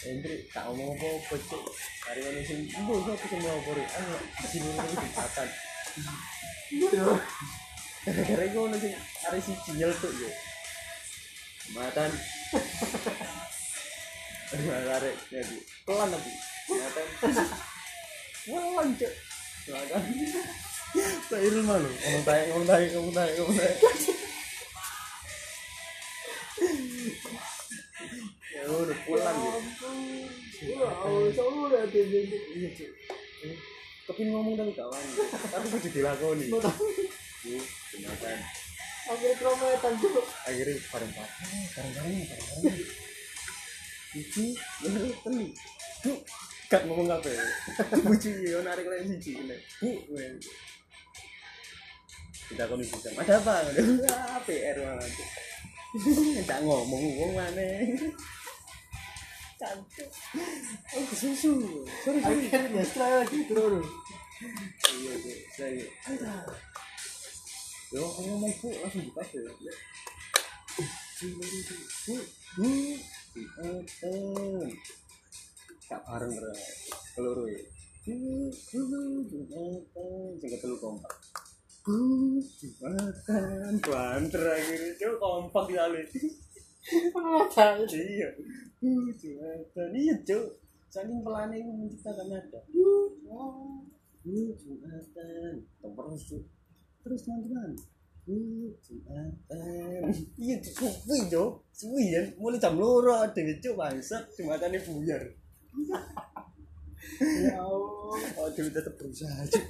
[0.00, 1.64] Hendri, tak ngomong apa-apa, cuk.
[2.08, 3.84] Hari ini sing, bu, aku sing mau pori.
[3.84, 4.16] Ayo,
[4.48, 5.48] sini ini dikatan.
[6.72, 7.04] Iya.
[8.08, 10.32] Gara-gara gue nanti hari si cinyel tuh, ya.
[11.76, 12.08] Matan.
[14.56, 15.56] Gara-gara, ya, Bu.
[15.84, 16.32] Pelan, Bu.
[16.80, 17.06] Matan.
[18.48, 19.12] Pelan, cuk.
[19.68, 20.02] Matan.
[21.28, 21.92] Tak irul malu.
[21.92, 23.74] Ngomong tayo, ngomong tayo, ngomong tayo, ngomong tayo.
[28.60, 29.52] Ya udah pulang ya.
[30.76, 32.20] Wah, oh, selalu ada dia.
[32.28, 32.90] Iya, Cuk.
[34.10, 35.04] Kepin ngomong tapi kawan.
[35.48, 36.46] Tapi kudu dilakoni.
[37.88, 38.28] Kenapa?
[39.08, 40.26] Sampai krometan cok.
[40.44, 42.78] Akhirnya bareng-bareng, bareng-bareng, bareng-bareng.
[44.10, 44.46] Biji,
[44.86, 45.46] loro, telu.
[46.02, 46.12] Bu,
[46.66, 47.44] gak ngomong apa ya.
[48.02, 49.40] Biji, yo narik lagi siji.
[49.40, 49.56] ini.
[52.50, 53.62] Kita kondisi sama ada apa?
[54.10, 55.10] Ah, PR banget.
[56.50, 57.66] Tak ngomong ngomong mana?
[59.60, 60.08] Cantik.
[60.96, 61.84] Oh, susu.
[62.00, 62.48] Sorry, sorry.
[62.48, 63.84] akhirnya setelah lagi turun
[64.88, 65.34] Iya, iya.
[65.52, 65.84] Saya.
[66.08, 66.32] Ada.
[67.92, 69.44] Yo, aku ngomong bu, langsung buka tuh.
[71.20, 71.36] Bu,
[72.56, 72.68] bu,
[73.84, 74.08] bu,
[75.92, 76.60] Kak bareng terus.
[77.12, 77.60] Keloro ya.
[78.08, 78.16] Bu,
[78.48, 78.80] bu,
[79.28, 79.60] bu,
[80.40, 81.12] sing ketelu kompak.
[81.84, 82.00] Bu,
[82.80, 85.76] makan, banter akhirnya kompak di
[86.88, 87.84] Penelatan.
[87.92, 88.28] Iya.
[88.80, 89.90] Bu, Jumatan.
[89.92, 90.46] Iya, cok.
[90.90, 92.60] Saking pelane itu menciptakan nada.
[93.28, 93.84] Oh.
[94.24, 95.54] Bu, Jumatan.
[95.84, 96.44] Terus, cok.
[97.04, 97.70] Terus teman-teman.
[98.24, 98.36] Bu,
[98.80, 100.02] Jumatan.
[100.40, 100.94] Iya, cok.
[101.04, 101.50] Suwi, cok.
[101.76, 102.22] Suwi ya.
[102.40, 103.20] Mulai jam loro.
[103.36, 103.76] Dewi, cok.
[103.76, 104.24] Bangsat.
[104.40, 105.22] Jumatannya buyar.
[107.20, 109.64] ya Allah Oh, Dewi tetap berusaha, cok.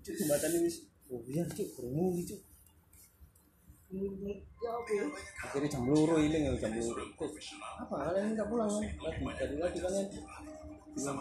[0.00, 1.68] Cok, Jumatannya wis buyar, cok.
[1.76, 2.53] Bermuli, cok.
[3.94, 5.04] Ya ya
[5.46, 7.46] akhirnya jam loro ini nggak jam Terus,
[7.78, 8.82] apa kalian nggak pulang kan?
[8.82, 10.06] Lagi dari lagi kalian
[10.94, 11.18] bilang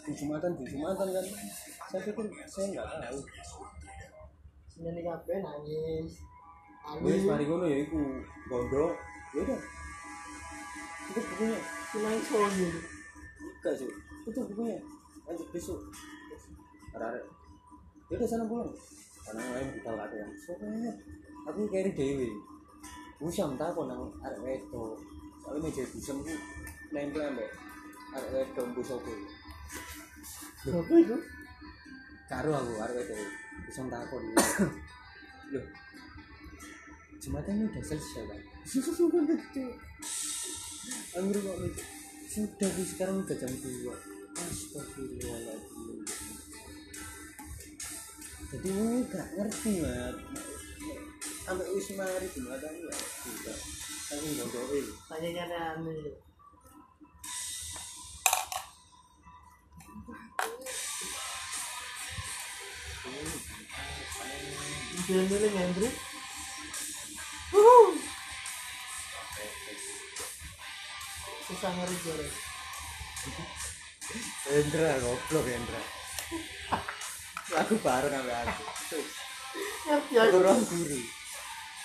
[0.00, 1.26] di jumatan di jumatan kan?
[1.90, 3.20] Saya pikir saya nggak tahu.
[4.70, 6.10] Senin kafe nangis.
[6.82, 8.00] Nangis mari ngono ya iku.
[8.50, 8.92] Gondok.
[9.36, 9.60] Ya udah.
[11.10, 11.58] Itu bukunya.
[11.90, 12.70] Nangis soalnya
[13.60, 13.90] enggak sih
[14.26, 14.78] itu bukunya.
[15.28, 15.78] Lanjut besok.
[16.96, 17.22] Arek
[18.10, 18.70] ya udah sana pulang.
[19.20, 20.92] Karena lain kita nggak ada yang soalnya
[21.50, 22.30] aku kiri dewi
[23.18, 24.94] busam tak kok nang arek wedo
[25.42, 26.30] soalnya meja busam ku
[26.94, 27.50] nempel ambek
[28.14, 29.10] arek wedo busokku
[30.60, 31.16] apa itu?
[32.30, 33.16] Karo aku arek wedo
[33.66, 34.22] busam takon
[35.52, 35.66] loh.
[37.20, 38.40] Jembatan ini udah selesai kan
[41.10, 41.56] Anggur kok
[42.30, 43.90] sudah Bu, sekarang udah jam 2
[44.38, 45.98] Astagfirullahaladzim.
[48.54, 50.14] Jadi ini gak ngerti mat
[51.50, 53.58] sampai wis mari jembatan ya sudah
[54.14, 56.14] aku gondoin tanya aneh
[65.10, 65.48] Jangan dulu.
[65.50, 65.88] Ngantri.
[67.50, 67.98] Wuhu.
[71.50, 72.28] Susah ngeri jare.
[74.46, 75.82] Hendra goblok Hendra
[77.58, 78.64] lagu bareng sampai aku.
[79.90, 80.14] Ngerti
[80.70, 80.98] guru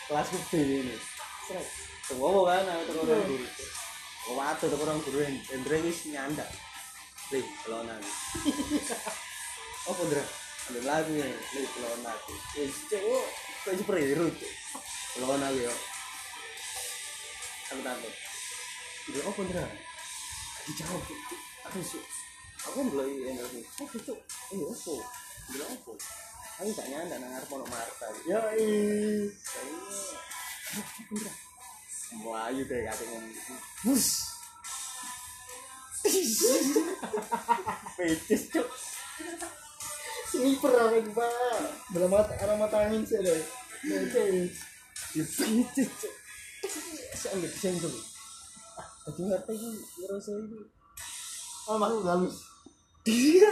[0.06, 0.96] kelasku B ini.
[2.14, 3.46] Ngomong kan aku tuh orang guru.
[4.38, 6.50] Waktu tuh orang guru Hendra wis nyandak
[7.34, 8.02] Lih, kelonan.
[9.90, 10.26] Oh Hendra
[10.66, 12.10] Ambil lagu ya, lih kelonan.
[12.10, 13.26] Aku Wis, cewek,
[13.66, 14.54] kok superhero cek?
[15.18, 15.74] Kelonan aku ya
[17.74, 18.14] Aku takut
[19.10, 19.66] Dia oh Hendra
[20.66, 21.04] Dijawab.
[21.70, 22.00] Aku su
[22.70, 24.20] Aku Hendra sih Oh cuk,
[24.54, 24.94] ini apa?
[25.54, 25.94] Bilang apa?
[26.56, 28.40] Aku gak nyandak nang ngarep ono Marta Yo.
[32.16, 33.54] Melayu deh kata ngomong gitu.
[33.84, 34.08] Bus.
[38.00, 38.68] Pecis cuk.
[40.32, 41.60] Sniper aku pak.
[41.92, 43.42] Belum mata arah mata angin sih deh.
[43.92, 44.48] Oke.
[45.12, 46.14] Ya pecis cuk.
[47.20, 47.92] Saya ambil disenggol.
[49.04, 49.54] Tadi ngerti
[50.00, 50.60] ngerasa ini.
[51.68, 52.48] Oh makhluk halus.
[53.04, 53.52] Dia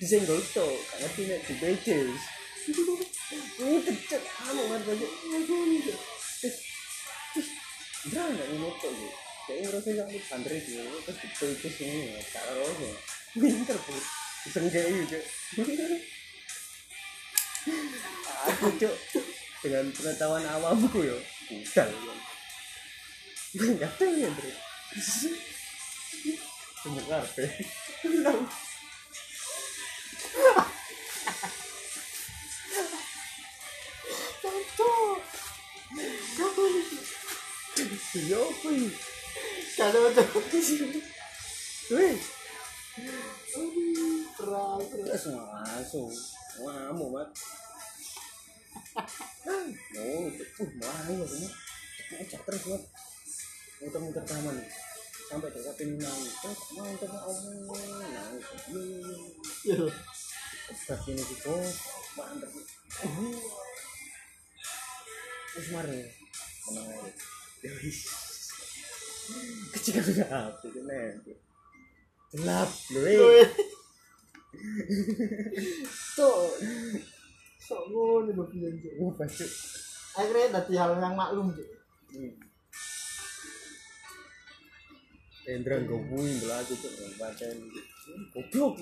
[0.00, 0.76] disenggol cuk.
[0.90, 2.20] Gak ngerti nek di pecis.
[2.62, 5.06] Ini kecil kamu ngerti aja.
[8.02, 9.08] Enggak enggak ini kok gitu.
[9.42, 10.82] Kayak ngerasa di santri gitu.
[11.06, 12.18] Terus di pecis ini.
[12.30, 12.92] Cara rohnya.
[13.34, 13.94] Pinter bu.
[14.46, 15.24] Disenggol cuk.
[18.42, 18.94] aku cuk
[19.62, 21.14] dengan pengetahuan awamku yo
[21.46, 21.90] budal
[23.54, 24.52] nggak tahu ya bro
[26.82, 27.46] tunggu karpe
[34.42, 35.18] Cocok.
[36.32, 36.64] Kamu
[38.12, 38.92] iya apa ini
[39.72, 41.04] kalau tuh.
[41.96, 42.16] wih
[44.36, 44.84] Keras.
[44.84, 44.84] keras.
[44.92, 46.12] terus masuk
[46.60, 47.28] ngamuk mat
[49.96, 51.54] oh uh melayu aku mat
[52.12, 52.82] ngajak terus mat
[53.80, 54.56] muter-muter taman
[55.32, 58.44] sampai nangis terus mau terus omong nangis.
[60.72, 61.56] Sebab ini gitu,
[62.16, 62.52] mantep.
[65.52, 66.00] Wis mari.
[66.68, 67.10] Menang ae.
[67.64, 67.98] Ya wis.
[69.72, 71.24] Kecil gelap itu nek.
[72.36, 73.48] Gelap lho eh.
[77.72, 78.60] Ngono cok.
[79.00, 79.46] Oh, baju.
[80.12, 81.68] Akhirnya dadi hal yang maklum cok.
[85.42, 86.92] Hendra nggopuin belaku cuk.
[87.18, 87.58] Bacain.
[88.30, 88.78] Goblok.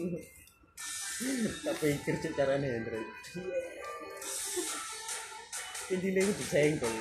[1.65, 3.01] Tak pikir cuk carane Hendra.
[5.91, 6.95] Intinya itu disenggol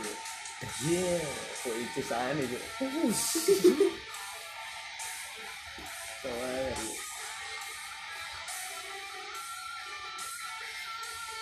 [0.90, 1.24] iya
[1.64, 2.64] kok itu sana cuk.
[6.20, 6.76] Soalnya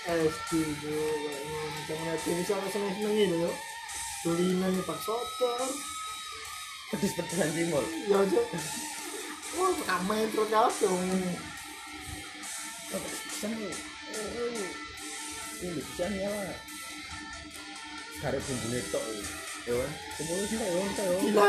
[0.08, 0.52] SD
[0.88, 1.04] yo
[1.68, 3.52] macam ngeliat ini sama seneng seneng ini yo
[4.24, 5.68] tulinan nih pak sotor
[6.94, 8.42] pedes-pedesan cimol ya aja
[9.58, 11.02] wah kamera terus langsung.
[13.38, 13.70] Sama
[15.58, 16.58] ini bisa ya lah
[18.24, 19.04] karek bumbunya tok
[19.68, 19.76] ya.
[19.78, 21.18] Kan bumbunya sih ya kan ya.
[21.22, 21.48] Gila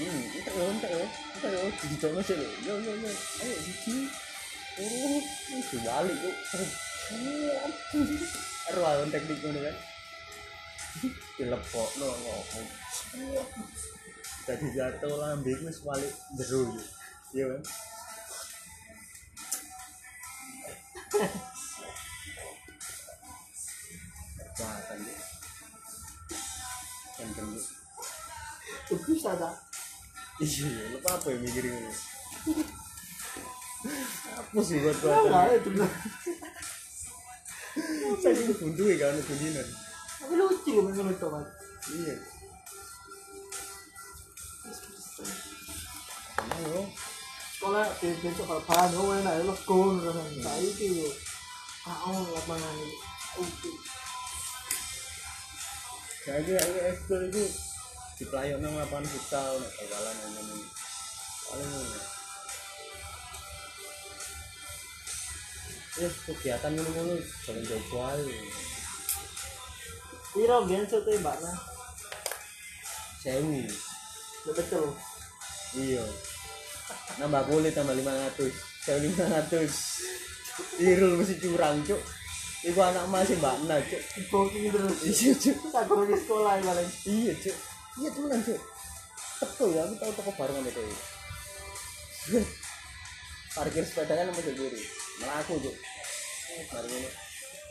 [0.00, 1.06] hmm entar ya entar ya.
[1.34, 3.10] Entar ya di jono sih yo yo yo
[3.42, 4.06] ayo siji
[4.80, 6.14] oh itu balik
[8.70, 9.76] aduh lawan teknik ngono kan
[11.36, 12.66] dilepok no ngomong
[14.48, 16.74] jadi jatuh lambe wis balik beru.
[17.30, 17.62] Ya kan
[24.40, 25.16] kekuatan ya
[27.20, 27.62] ya
[28.90, 29.54] tuh bisa dah
[30.42, 31.92] iya lu apa yang mikirin ini?
[34.34, 35.92] Apa sih buat lah kekuatan itu lah
[38.18, 39.68] saya ini buntu ya kan bunyinan.
[40.18, 41.44] Tapi lucu loh menurut teman
[41.94, 42.14] iya
[46.40, 46.88] Lo
[47.60, 48.08] sekolah di
[48.64, 49.44] paham lo enak kan
[52.32, 52.96] lapangan itu
[53.36, 53.72] oke
[56.20, 57.44] Kayaknya aku ekskul itu
[58.20, 60.56] di pelayan nang lapangan futsal nek bal-balan nang ngene.
[61.48, 62.00] Paling ngono.
[66.00, 67.14] Kegiatan ngono-ngono
[67.44, 67.64] jalan
[68.08, 68.36] ae.
[70.32, 70.58] Piro
[73.20, 73.60] Sewu.
[74.56, 74.86] betul
[75.76, 76.29] Iya.
[77.18, 78.52] Nambah kulit tambah 500.
[78.86, 79.66] Sewu 500.
[80.78, 82.00] Irul mesti curang, Cuk.
[82.60, 84.02] Iku anak masih Mbak Na, Cuk.
[84.28, 85.56] booking terus Iya, Cuk.
[85.72, 87.56] tak di sekolah ya paling Iya, Cuk.
[87.96, 88.60] Iya, temenan, Cuk.
[89.40, 90.82] Teko ya, aku tahu toko barengan itu.
[93.56, 94.82] Parkir sepeda kan nomor kiri.
[95.24, 95.76] Melaku, Cuk.
[96.70, 97.08] Mari ini.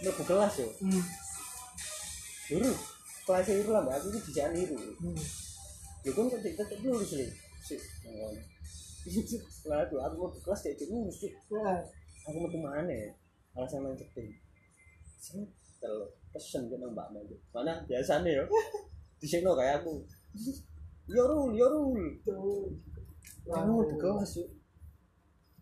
[0.01, 0.71] Lu ke kelas, Cuk.
[0.81, 1.03] hmm.
[2.49, 2.71] Dulu
[3.29, 3.93] kelas itu lah, Mbak.
[4.01, 4.73] Aku itu dijak niru.
[4.73, 5.21] hmm.
[6.01, 7.29] Ya kan kok tetep lurus nih.
[7.61, 7.77] Sik,
[8.07, 8.41] ngono.
[9.07, 9.43] Iya, Cuk.
[9.71, 11.33] Lah aku aku mau ke kelas lurus, Cuk.
[11.55, 11.71] ya
[12.27, 13.11] Aku mau ke mana ya?
[13.55, 14.29] Alasan main ceking.
[15.19, 15.43] Sini
[15.79, 17.35] kalau pesen ke nang Mbak Maju.
[17.55, 18.45] Mana biasanya yo.
[19.19, 20.03] Di sini kayak aku.
[21.09, 21.97] Yo rul, yo rul.
[22.21, 22.69] tuh
[23.49, 24.49] Kamu di kelas yuk.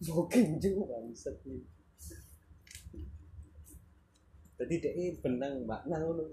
[0.04, 1.16] Jogging juga nih.
[4.58, 6.26] Tadi dia benang Mbak ngono.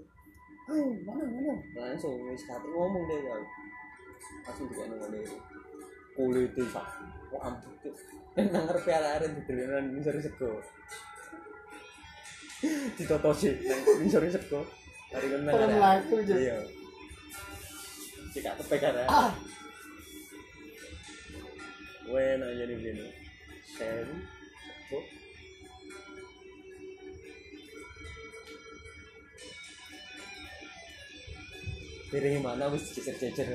[0.65, 1.53] Ayo, mana mana?
[1.77, 3.43] Langsung wis ngomong deh kan.
[4.49, 5.25] Langsung dia ngomong deh.
[6.15, 6.87] Kulit itu sak.
[7.35, 7.71] Wah ampun.
[7.83, 7.95] Cuk.
[8.35, 10.59] Dan nang ngarep arek didelenan ngisor sego.
[12.97, 14.63] Ditotosi nang ngisor sego.
[15.11, 16.39] Hari kan melaku, Cuk.
[16.39, 16.57] Iya.
[18.35, 18.95] Cek tepe kan.
[19.07, 19.31] ah
[22.05, 23.07] Gue nanya nih gini,
[23.65, 24.05] Sen,
[24.85, 25.01] Sepo,
[32.13, 33.49] piring mana wis cecer-cecer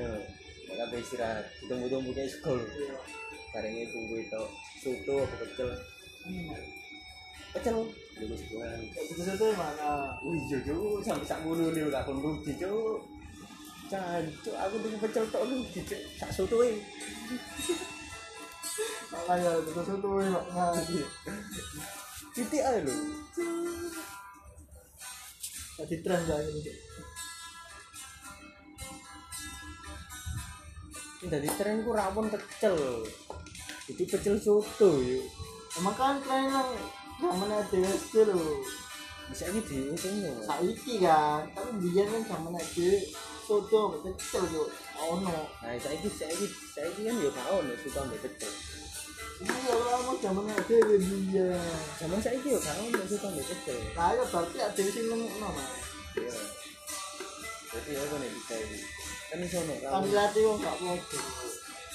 [0.71, 2.63] maka apa istirahat tunggu-tunggu kayak sekolah
[3.51, 4.43] karengnya tunggu itu
[4.79, 5.69] soto apa pecel
[7.51, 7.77] pecel
[8.15, 11.03] dulu sekolah itu itu mana Wih, iya, Cuk.
[11.03, 13.03] sampai sak ngono nih gak kon rugi, Cuk.
[13.91, 16.01] Cancuk, aku tuh pecel tok rugi, Cuk.
[16.15, 16.79] Sak soto e.
[19.11, 20.71] makanya itu itu tuh mbak nah
[22.31, 22.95] Titik ae lho.
[25.75, 26.39] tadi tren gak
[31.21, 33.05] Dari tren ku rawon pecel.
[33.85, 35.25] Jadi pecel soto yuk.
[35.71, 36.69] emang kan tren yang
[37.21, 38.59] zaman SD lo
[39.31, 40.33] Bisa ini di untungnya.
[40.43, 43.07] saiki kan tapi biar kan zaman SD
[43.41, 44.63] soto kecil yo
[44.97, 46.47] ono Nah, ini, saya ini
[47.07, 48.51] kan ya gak ono suka ambek pecel.
[49.41, 50.71] iya lah mau zaman SD
[51.31, 51.55] dia
[51.97, 53.77] Zaman saya ini ya gak ono suka ambek pecel.
[53.95, 55.71] nah itu berarti ada sing ngono mas
[56.11, 56.35] Iya.
[57.71, 58.79] Jadi apa nih bisa ini?
[59.31, 60.97] Kan iso ono kan dilatih kok gak mau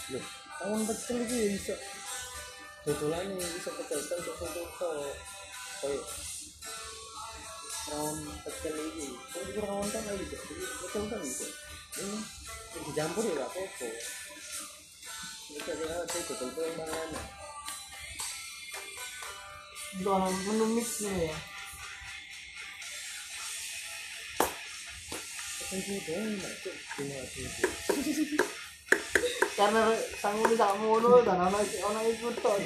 [0.06, 0.24] Loh,
[0.64, 1.74] rawon pecel itu ya iso.
[2.88, 4.68] Dodolan ini iso pecel kan iso tok.
[5.84, 6.04] Kayak
[7.92, 9.08] rawon pecel ini.
[9.28, 10.36] Kan itu rawon kan gitu.
[10.80, 11.46] Pecel kan gitu.
[12.00, 12.18] Ini
[12.88, 13.88] dicampur ya gak apa-apa.
[15.52, 17.22] Ini kayak ada dodol yang mana?
[20.04, 21.36] orang menu mixnya ya
[25.66, 26.14] Itu itu.
[29.56, 29.82] karena
[30.20, 32.60] sanggup tak mono dan anak anak ikut tok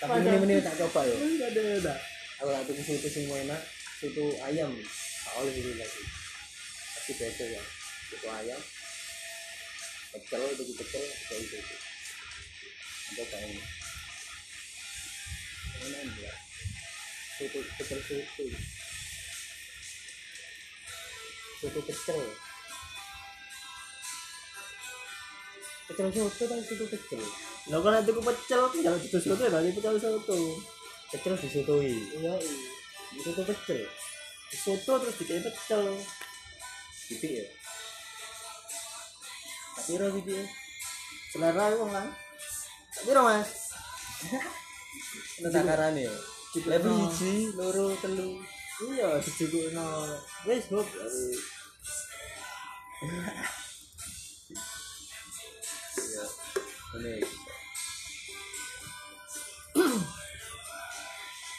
[0.00, 1.94] tapi ini ini tak coba yo enggak ada ada
[2.38, 3.62] aku tak tuku soto sing enak
[3.98, 4.70] soto ayam.
[5.26, 6.02] Tak oleh itu lagi.
[6.94, 7.62] Tapi beda ya.
[8.14, 8.60] Soto ayam.
[10.14, 11.58] Pecel itu pecel kayak itu
[13.08, 13.62] ada kayak ini?
[15.82, 16.32] Enak ya
[17.42, 18.44] soto pecel soto
[21.58, 22.20] soto pecel
[25.90, 27.22] pecel soto kan soto pecel
[27.68, 30.36] lo kan itu pecel jangan itu soto ya tadi pecel soto
[31.10, 32.34] pecel disotoi iya
[33.22, 33.82] soto pecel
[34.48, 35.84] soto terus dikai pecel.
[37.08, 37.46] Titik ya?
[39.76, 40.44] Tapi ro titik ya.
[41.32, 42.08] Selera itu kan
[42.98, 43.48] tapi lo mas.
[45.38, 46.14] Ini takarane ya.
[46.50, 46.98] Cukup Level no.
[47.12, 48.40] hiji, loro, telu.
[48.78, 49.86] Iya dicukup no
[50.46, 50.86] wes hop
[55.98, 56.24] Iya.
[56.98, 57.14] Ini.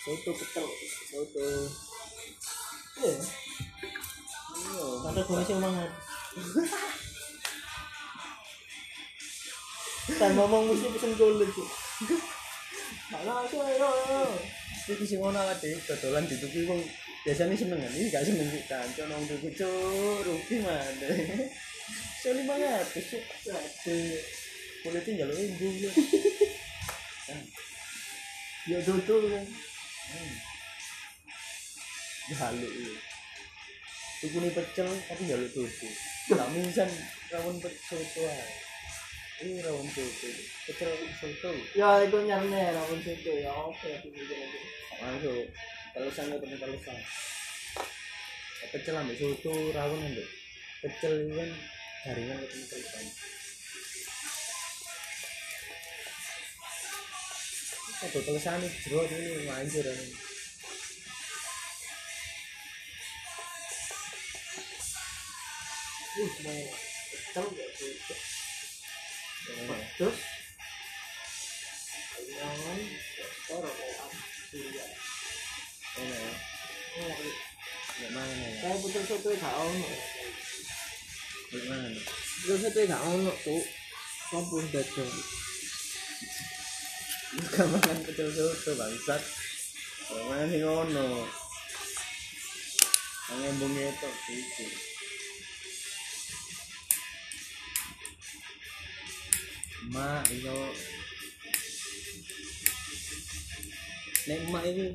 [0.04, 0.66] Soto pecel,
[1.12, 1.40] soto.
[3.00, 3.14] iya
[4.60, 4.84] Iya.
[5.08, 5.92] ada komisi banget
[10.10, 11.70] saya ngomong mesti pesen kulit tuh
[13.10, 14.22] Mana aja yo yo.
[14.90, 16.82] Iki sing ono ade dodolan dituku wong
[17.28, 17.92] biasanya seneng kan.
[17.92, 18.88] Ini gak seneng sih kan.
[18.96, 21.10] Cono wong tuku cuk, rugi mana.
[22.24, 23.24] Soli banget, cuk.
[23.52, 24.00] Ade.
[24.80, 25.92] Kulitnya jalur ibu ya.
[28.70, 29.46] Ya dodol kan.
[32.30, 32.94] Jaluk iya.
[34.20, 35.88] Tuku nih pecel tapi jaluk tuku.
[36.30, 36.90] Tak mungkin
[37.34, 38.48] rawon pecel soto ae.
[39.44, 40.28] Ini rawon soto.
[40.70, 41.52] Pecel soto.
[41.76, 43.92] Ya itu nyarnya rawon situ ya oke.
[45.00, 45.48] Langsung
[45.94, 46.98] telusan atau telusan.
[48.70, 50.28] Pecel ambil soto rawon ambil.
[50.86, 51.50] Pecel itu kan
[52.06, 53.06] jaringan atau telusan.
[58.00, 60.08] Aduh, telusan ini jeruk ini manjur ini.
[66.20, 66.60] Uh, mau
[67.32, 67.70] tahu gak
[74.60, 74.99] ya.
[77.00, 78.50] Nggak mana ya?
[78.60, 79.92] Saya betul satu gak ono.
[81.50, 81.88] Nggak mana?
[82.44, 83.64] Betul satu gak ono tuh.
[84.30, 85.14] Kampus dadong.
[87.30, 89.22] Bukan makan pecel soto bangsat.
[90.10, 91.30] Kalau mana sih ngono?
[93.30, 94.66] Yang embung itu itu.
[99.94, 100.58] Mak itu
[104.30, 104.86] Nek mak itu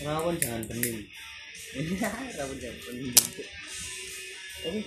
[0.00, 0.98] rawon jangan bening.
[2.38, 3.12] rawon jangan bening.
[4.62, 4.80] Tapi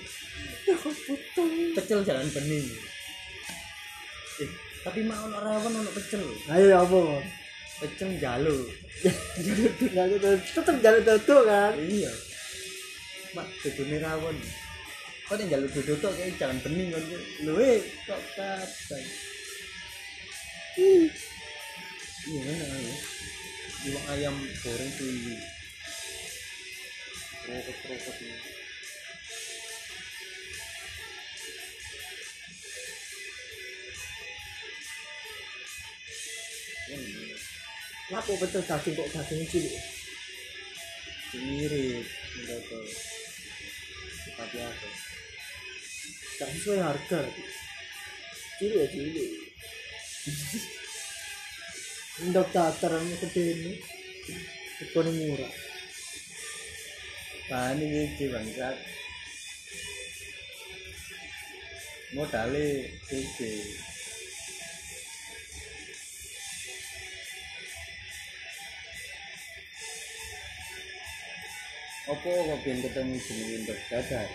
[1.77, 2.65] pecel jangan bening.
[4.41, 4.49] Eh,
[4.81, 6.23] tapi mak ono rawon ono pecel.
[6.49, 7.01] Ayo ya apa?
[7.85, 8.65] Pecel jalur.
[9.93, 11.77] Jalur tetep jalur dodol kan.
[11.77, 12.09] iya
[13.35, 14.37] mak dudune rawon
[15.27, 17.03] kok nek njaluk dudu tok kayak jangan bening kan
[17.43, 19.05] lho eh kok kadang
[20.79, 22.95] iya mana ya
[23.85, 25.37] iwak ayam goreng cuy
[27.45, 28.37] rokok rokok ini
[38.05, 39.75] Kenapa betul daging kok daging cilik?
[41.35, 42.05] mirip
[42.37, 42.85] enggak tuh
[44.37, 44.89] tapi apa
[46.35, 47.21] Gak sesuai harga.
[48.59, 49.31] Cilik ya cilik.
[52.15, 53.73] Ndok tataran gede ini.
[54.79, 55.65] Ekonomi murah.
[57.45, 58.73] bahan ini bangsat
[62.17, 63.53] modalnya gede
[72.09, 74.29] apa kok pengen ketemu jenenge ndok dadar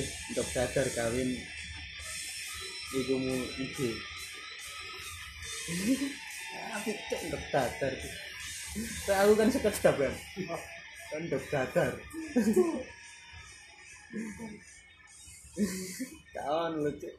[0.00, 1.30] eh ndok dadar kawin
[2.96, 4.11] iku mu ide
[6.76, 7.92] aku cek ndok dadar
[9.04, 10.14] Kayak aku kan suka sedap kan
[11.12, 11.92] kan ndok dadar
[16.34, 17.10] kawan lucu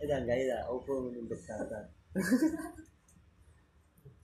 [0.00, 1.84] eh jangan gaya lah opo ndok dadar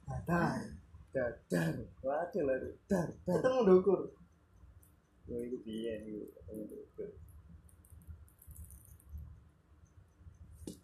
[0.07, 0.62] Ada.
[1.11, 2.57] dadar waduh lah
[2.87, 4.01] dadar Ketemu dukur.
[5.27, 7.11] Yo itu piye itu ketemu dukur.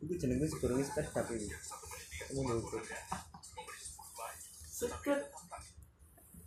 [0.03, 1.39] Itu jenenge segurunge spek tapi
[2.33, 2.83] dukur.
[4.73, 5.21] Seket.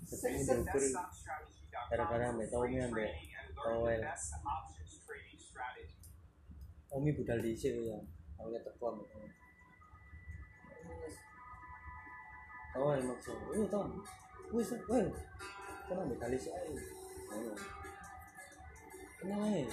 [0.05, 0.83] Ketemu dukur
[1.89, 4.01] gara-gara ambek Towel.
[6.95, 7.97] Omi budal di sini ya.
[8.45, 9.01] Lihat tekuan.
[12.75, 12.91] Oh,
[13.23, 13.31] so.
[13.55, 14.03] Ini Tom.
[14.51, 15.07] Wis, wes.
[15.88, 16.51] Kenapa ambil kali sih?
[16.51, 17.55] Oh.
[19.19, 19.63] Kenal aja.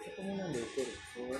[0.00, 0.88] Ketemu dokter.
[1.20, 1.36] Oh,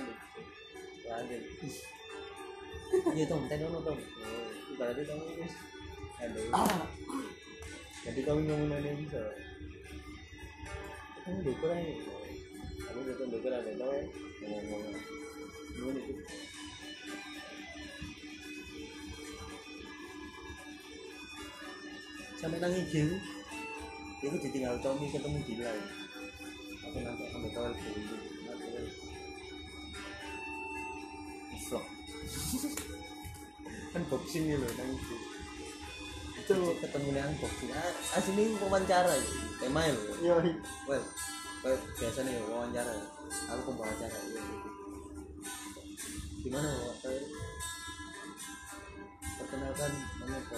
[2.91, 3.09] dokter.
[3.09, 3.17] Lagi.
[3.17, 3.97] Iya Tom, tadi ono Tom.
[3.97, 5.53] Oh, berarti kamu wis.
[6.21, 6.45] Aduh.
[8.05, 9.21] Jadi kamu ngomong nanya bisa.
[11.25, 11.93] Kamu dokter aja.
[12.85, 14.03] Kamu dokter dokter ada tau ya?
[14.45, 14.95] Ngomong-ngomong.
[15.75, 16.13] Gimana itu?
[22.35, 22.93] Sampai nang IG
[24.25, 25.85] itu ditinggal Tommy ketemu Dila ya.
[26.85, 28.17] Aku nampak sampai kawal dulu.
[31.65, 31.81] Vlog.
[31.81, 31.94] kan
[34.15, 35.15] boxing nih loh nang itu.
[36.45, 37.69] Itu ketemu nang boxing.
[37.73, 39.29] Ah, asli wawancara ya.
[39.59, 40.15] Tema ya loh.
[40.21, 40.33] Iya,
[40.87, 41.03] Well,
[41.63, 42.95] kayak biasa nih wawancara.
[43.51, 44.41] Aku pembawawancara ya.
[46.45, 47.19] Gimana wawancara?
[49.35, 50.57] Perkenalkan nama apa?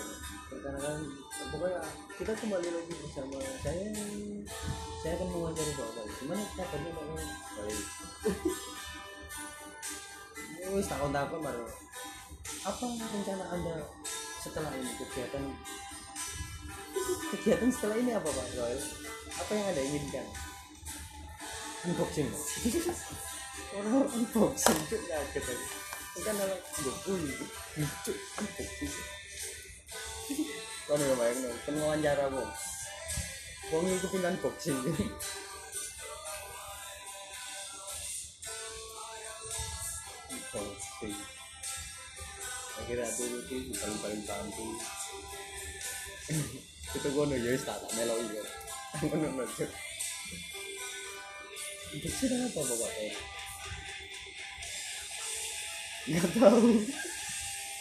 [0.54, 0.98] Perkenalkan
[1.50, 1.82] pokoknya
[2.20, 3.90] kita kembali lagi bersama saya.
[5.02, 6.06] Saya akan mewawancari bapak.
[6.20, 7.26] Gimana kabarnya bapak?
[7.58, 7.86] Baik.
[10.68, 11.64] Wis takon takon baru.
[12.68, 13.88] Apa rencana anda
[14.44, 15.44] setelah ini kegiatan
[17.32, 18.82] kegiatan setelah ini apa Pak Royal?
[19.40, 20.28] Apa yang anda inginkan?
[21.88, 22.28] Unboxing.
[23.80, 25.66] Orang unboxing itu kaget aku.
[26.28, 27.22] Kan anak unboxing
[27.80, 28.14] lucu
[28.44, 28.94] unboxing.
[30.88, 32.52] Kau nih bayang nih, kan wawancara wong.
[33.72, 34.36] Wong itu pindah
[40.58, 41.14] unboxing.
[41.14, 41.38] Unboxing.
[42.78, 44.66] Akhirnya aku itu paling paling bantu.
[46.94, 48.44] Itu gue nih jadi tak melo iya.
[49.02, 49.70] Aku nunggu tuh.
[51.98, 52.92] Unboxing apa bapak?
[56.08, 56.70] Nggak tahu.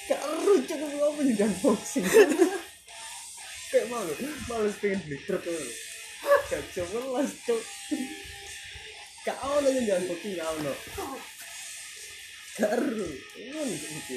[0.07, 2.07] Karu cukup apa nih unboxing.
[3.67, 4.15] Kayak malu,
[4.47, 5.59] males pengen beli truk tuh.
[6.47, 7.63] Gak jelas cok.
[9.27, 10.73] Kau nanya di unboxing kau no.
[12.57, 13.05] Karu,
[13.37, 14.17] ini gitu.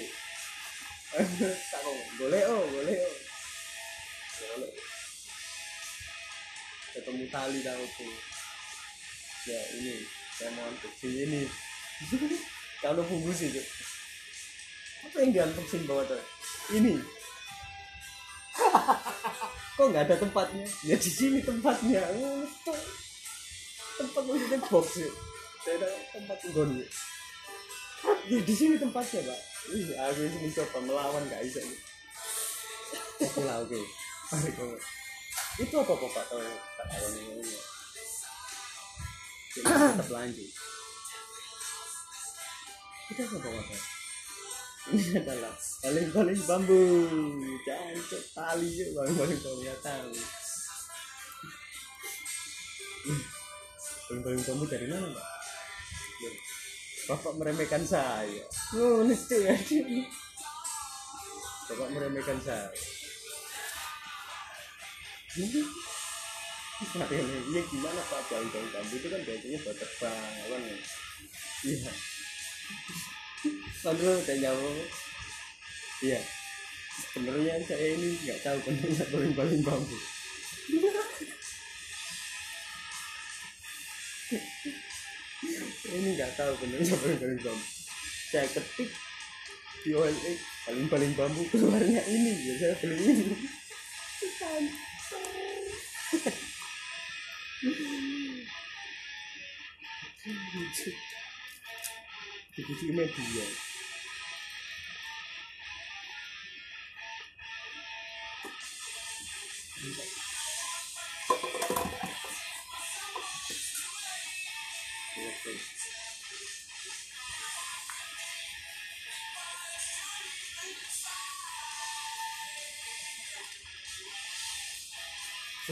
[1.12, 3.16] Tak kok, boleh oh, boleh oh.
[4.40, 4.72] Boleh.
[6.96, 8.16] Ketemu tali tahu tuh.
[9.44, 10.08] Ya ini,
[10.40, 11.52] saya mau unboxing ini.
[12.84, 13.60] Kalau bungkus itu.
[15.04, 16.24] Apa yang di unboxing bawah tuh?
[16.72, 16.96] Ini.
[19.76, 20.64] Kok nggak ada tempatnya?
[20.88, 22.08] Ya di sini tempatnya.
[22.16, 22.48] Oh.
[24.00, 25.12] Tempat maksudnya box ya.
[25.68, 26.80] Saya tempat gon.
[26.80, 26.88] Ya
[28.30, 29.39] di sini tempatnya, Pak.
[29.70, 31.62] Ih, aku ini mencoba melawan nggak bisa.
[33.20, 33.80] Oke lah, oke.
[35.60, 36.26] Itu apa kok Pak?
[36.34, 36.41] Oh,
[36.80, 37.60] tak tahu nih.
[39.60, 40.50] Tetap lanjut.
[43.10, 43.82] Itu apa Pak?
[44.89, 45.54] Ini adalah
[45.86, 46.82] paling-paling bambu.
[47.62, 50.14] Jancuk tali ya, paling-paling bambu ya tahu.
[54.10, 55.28] Paling-paling bambu dari mana, Pak?
[57.10, 58.45] Bapak meremehkan saya.
[58.78, 59.57] Nulis tuh ya.
[61.74, 62.70] Bapak meremehkan saya.
[65.34, 65.62] Ini,
[67.66, 70.62] gimana Pak paling-paling bambu itu kan biasanya buat terbang, kan?
[70.62, 70.78] ya?
[71.66, 71.91] Iya.
[73.89, 74.78] Lalu udah jawab.
[76.05, 76.22] Iya.
[77.10, 79.97] Sebenarnya saya ini nggak tahu bentuknya paling-paling bambu.
[85.94, 87.68] ini nggak tahu bentuknya paling-paling bambu.
[88.30, 88.90] Saya ketik
[89.82, 90.38] di OLX
[90.68, 93.36] paling-paling bambu keluarnya ini ya saya beli ini.
[102.90, 103.69] Media.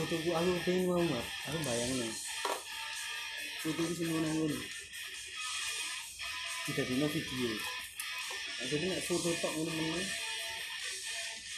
[0.07, 1.25] Fotoku aku pengen mau nggak?
[1.51, 2.07] Aku bayangin.
[3.59, 4.55] Fotoku semua nang ngono.
[6.63, 7.51] Tidak dino video.
[8.71, 9.99] Jadi nek foto tok ngono.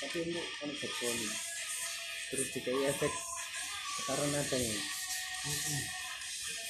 [0.01, 1.21] Tapi untuk ono background.
[2.33, 3.13] Terus juga efek
[4.01, 4.77] getaran adanya.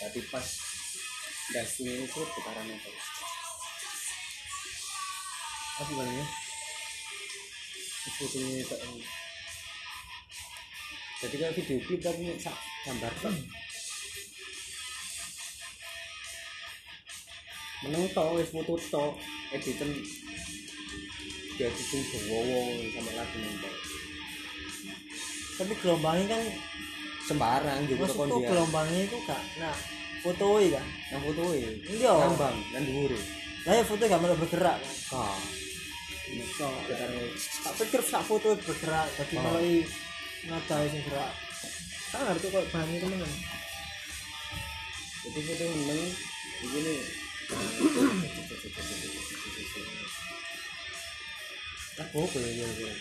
[0.03, 0.47] Tapi pas
[1.55, 2.91] dasnya itu getaran ada.
[5.79, 6.27] Apa namanya?
[8.19, 8.83] Fotonya tak
[11.19, 12.55] jadi kalau video klip tapi sak
[12.87, 13.35] gambar tok.
[17.83, 19.11] Meneng tok wis foto tok
[19.55, 19.89] editan
[21.59, 22.61] dia editing bawa
[22.95, 23.75] sampai lagu tok
[25.59, 26.41] tapi gelombangnya kan
[27.27, 29.75] sembarang juga maksudku tekan dia gelombangnya itu gak nah
[30.23, 31.67] fotoi kan yang foto e?
[31.99, 32.11] Iya.
[32.15, 33.19] ngambang dan dhuwure.
[33.67, 34.79] Nah ya foto gak malah bergerak.
[35.11, 35.39] Kan
[36.29, 37.25] bisa Sekarang
[37.65, 40.07] tak pikir sak foto bergerak jadi Oh.
[40.43, 41.33] I nada sing gerak?
[42.09, 43.31] Kan ngerti kok bahannya temen
[45.29, 46.01] itu foto meneng
[46.63, 46.95] begini.
[51.99, 52.93] Apa apa ya ya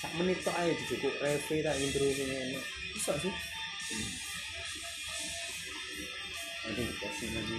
[0.00, 2.64] sak menit tok ae dijukuk reve tak intro sing enak.
[2.96, 3.34] Bisa sih.
[6.64, 7.56] Nanti dikasih lagi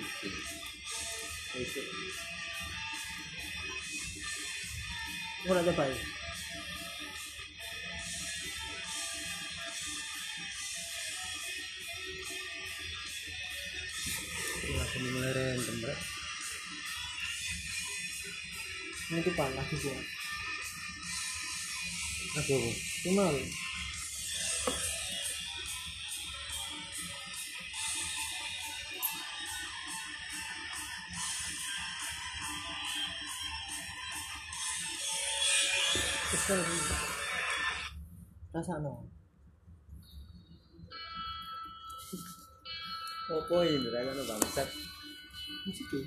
[1.55, 1.81] itu
[5.45, 6.05] ya
[14.73, 15.95] lagu mulai random bro
[19.05, 19.93] ini tuh pan lagi sih
[22.41, 22.55] apa
[23.05, 23.25] cuma
[38.65, 38.97] 唱的吗？
[43.31, 44.65] 我播音的那个是王三。
[45.65, 45.97] 你去读。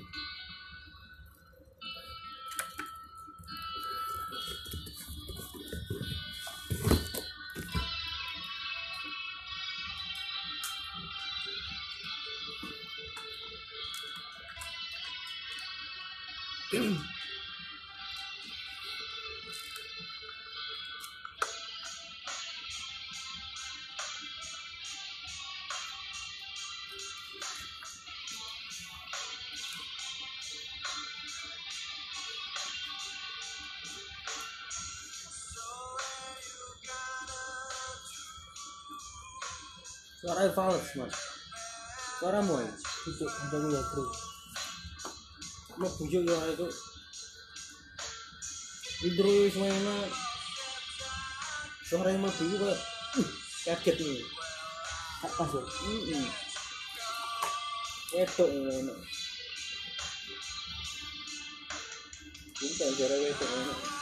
[40.39, 41.15] Ya suara fals mas.
[42.19, 42.63] Suara moy
[43.07, 44.05] itu ada ya bro.
[45.83, 46.67] Mau bujuk ya itu.
[48.99, 49.95] Intro semuanya
[51.87, 52.79] suara yang mau bujuk kayak
[53.19, 53.29] uh,
[53.67, 54.23] kaget nih.
[55.19, 55.61] Tak pas ya?
[55.63, 56.25] Mm-mm.
[58.15, 58.99] wedok yang enak.
[62.55, 63.98] Cinta suara wedok yang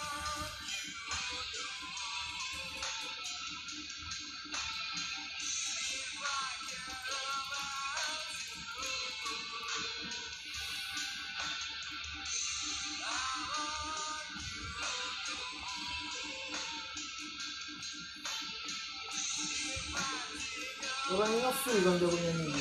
[21.08, 22.52] orang ini full kan dia punya ini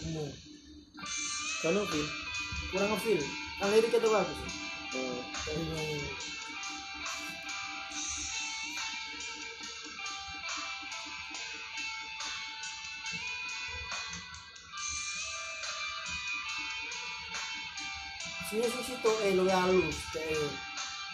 [0.00, 0.24] kamu
[1.60, 2.04] kalau pun
[2.72, 3.24] kurang ngefeel
[3.60, 4.38] kan lirik itu bagus
[4.96, 6.00] oh, dari nyanyi
[18.46, 20.38] Sini sih situ eh lu halus kayak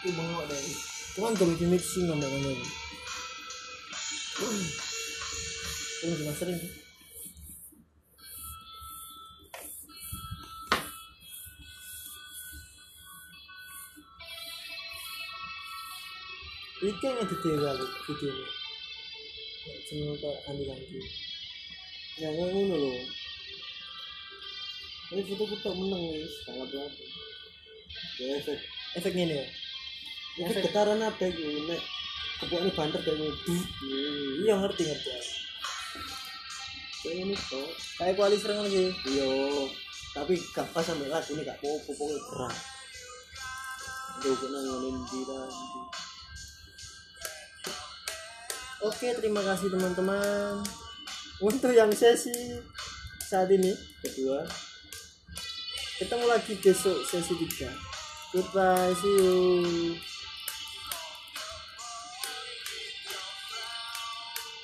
[0.05, 0.63] itu bengok deh.
[1.17, 2.29] Cuman kalau di mixing nggak
[6.03, 6.11] ini.
[6.11, 6.59] Ini cuma sering.
[16.83, 18.45] yang aku video ini.
[19.87, 20.99] Cuma kok ganti-ganti.
[22.21, 22.93] yang ngono lho
[25.13, 26.93] ini foto foto menang wis sangat banget
[28.21, 28.59] ya efek
[28.93, 29.45] Efeknya ini ya.
[30.45, 31.81] efek getaran apa gitu nek
[32.37, 33.53] kepoknya banter kayak gitu
[34.45, 35.42] Iya ngerti ngerti.
[37.11, 38.93] Ini kok Kayak kuali sering lagi.
[39.09, 39.27] iya
[40.13, 42.55] tapi gak pas sampai lagu ini gak popo pokoknya berat
[44.23, 45.81] ngene ndi ta ndi.
[48.83, 50.59] Oke, terima kasih teman-teman.
[51.39, 52.59] Untuk yang sesi
[53.23, 53.71] saat ini,
[54.03, 54.43] kedua
[56.03, 57.71] ketemu lagi besok sesi 3.
[58.35, 60.12] Goodbye, see you.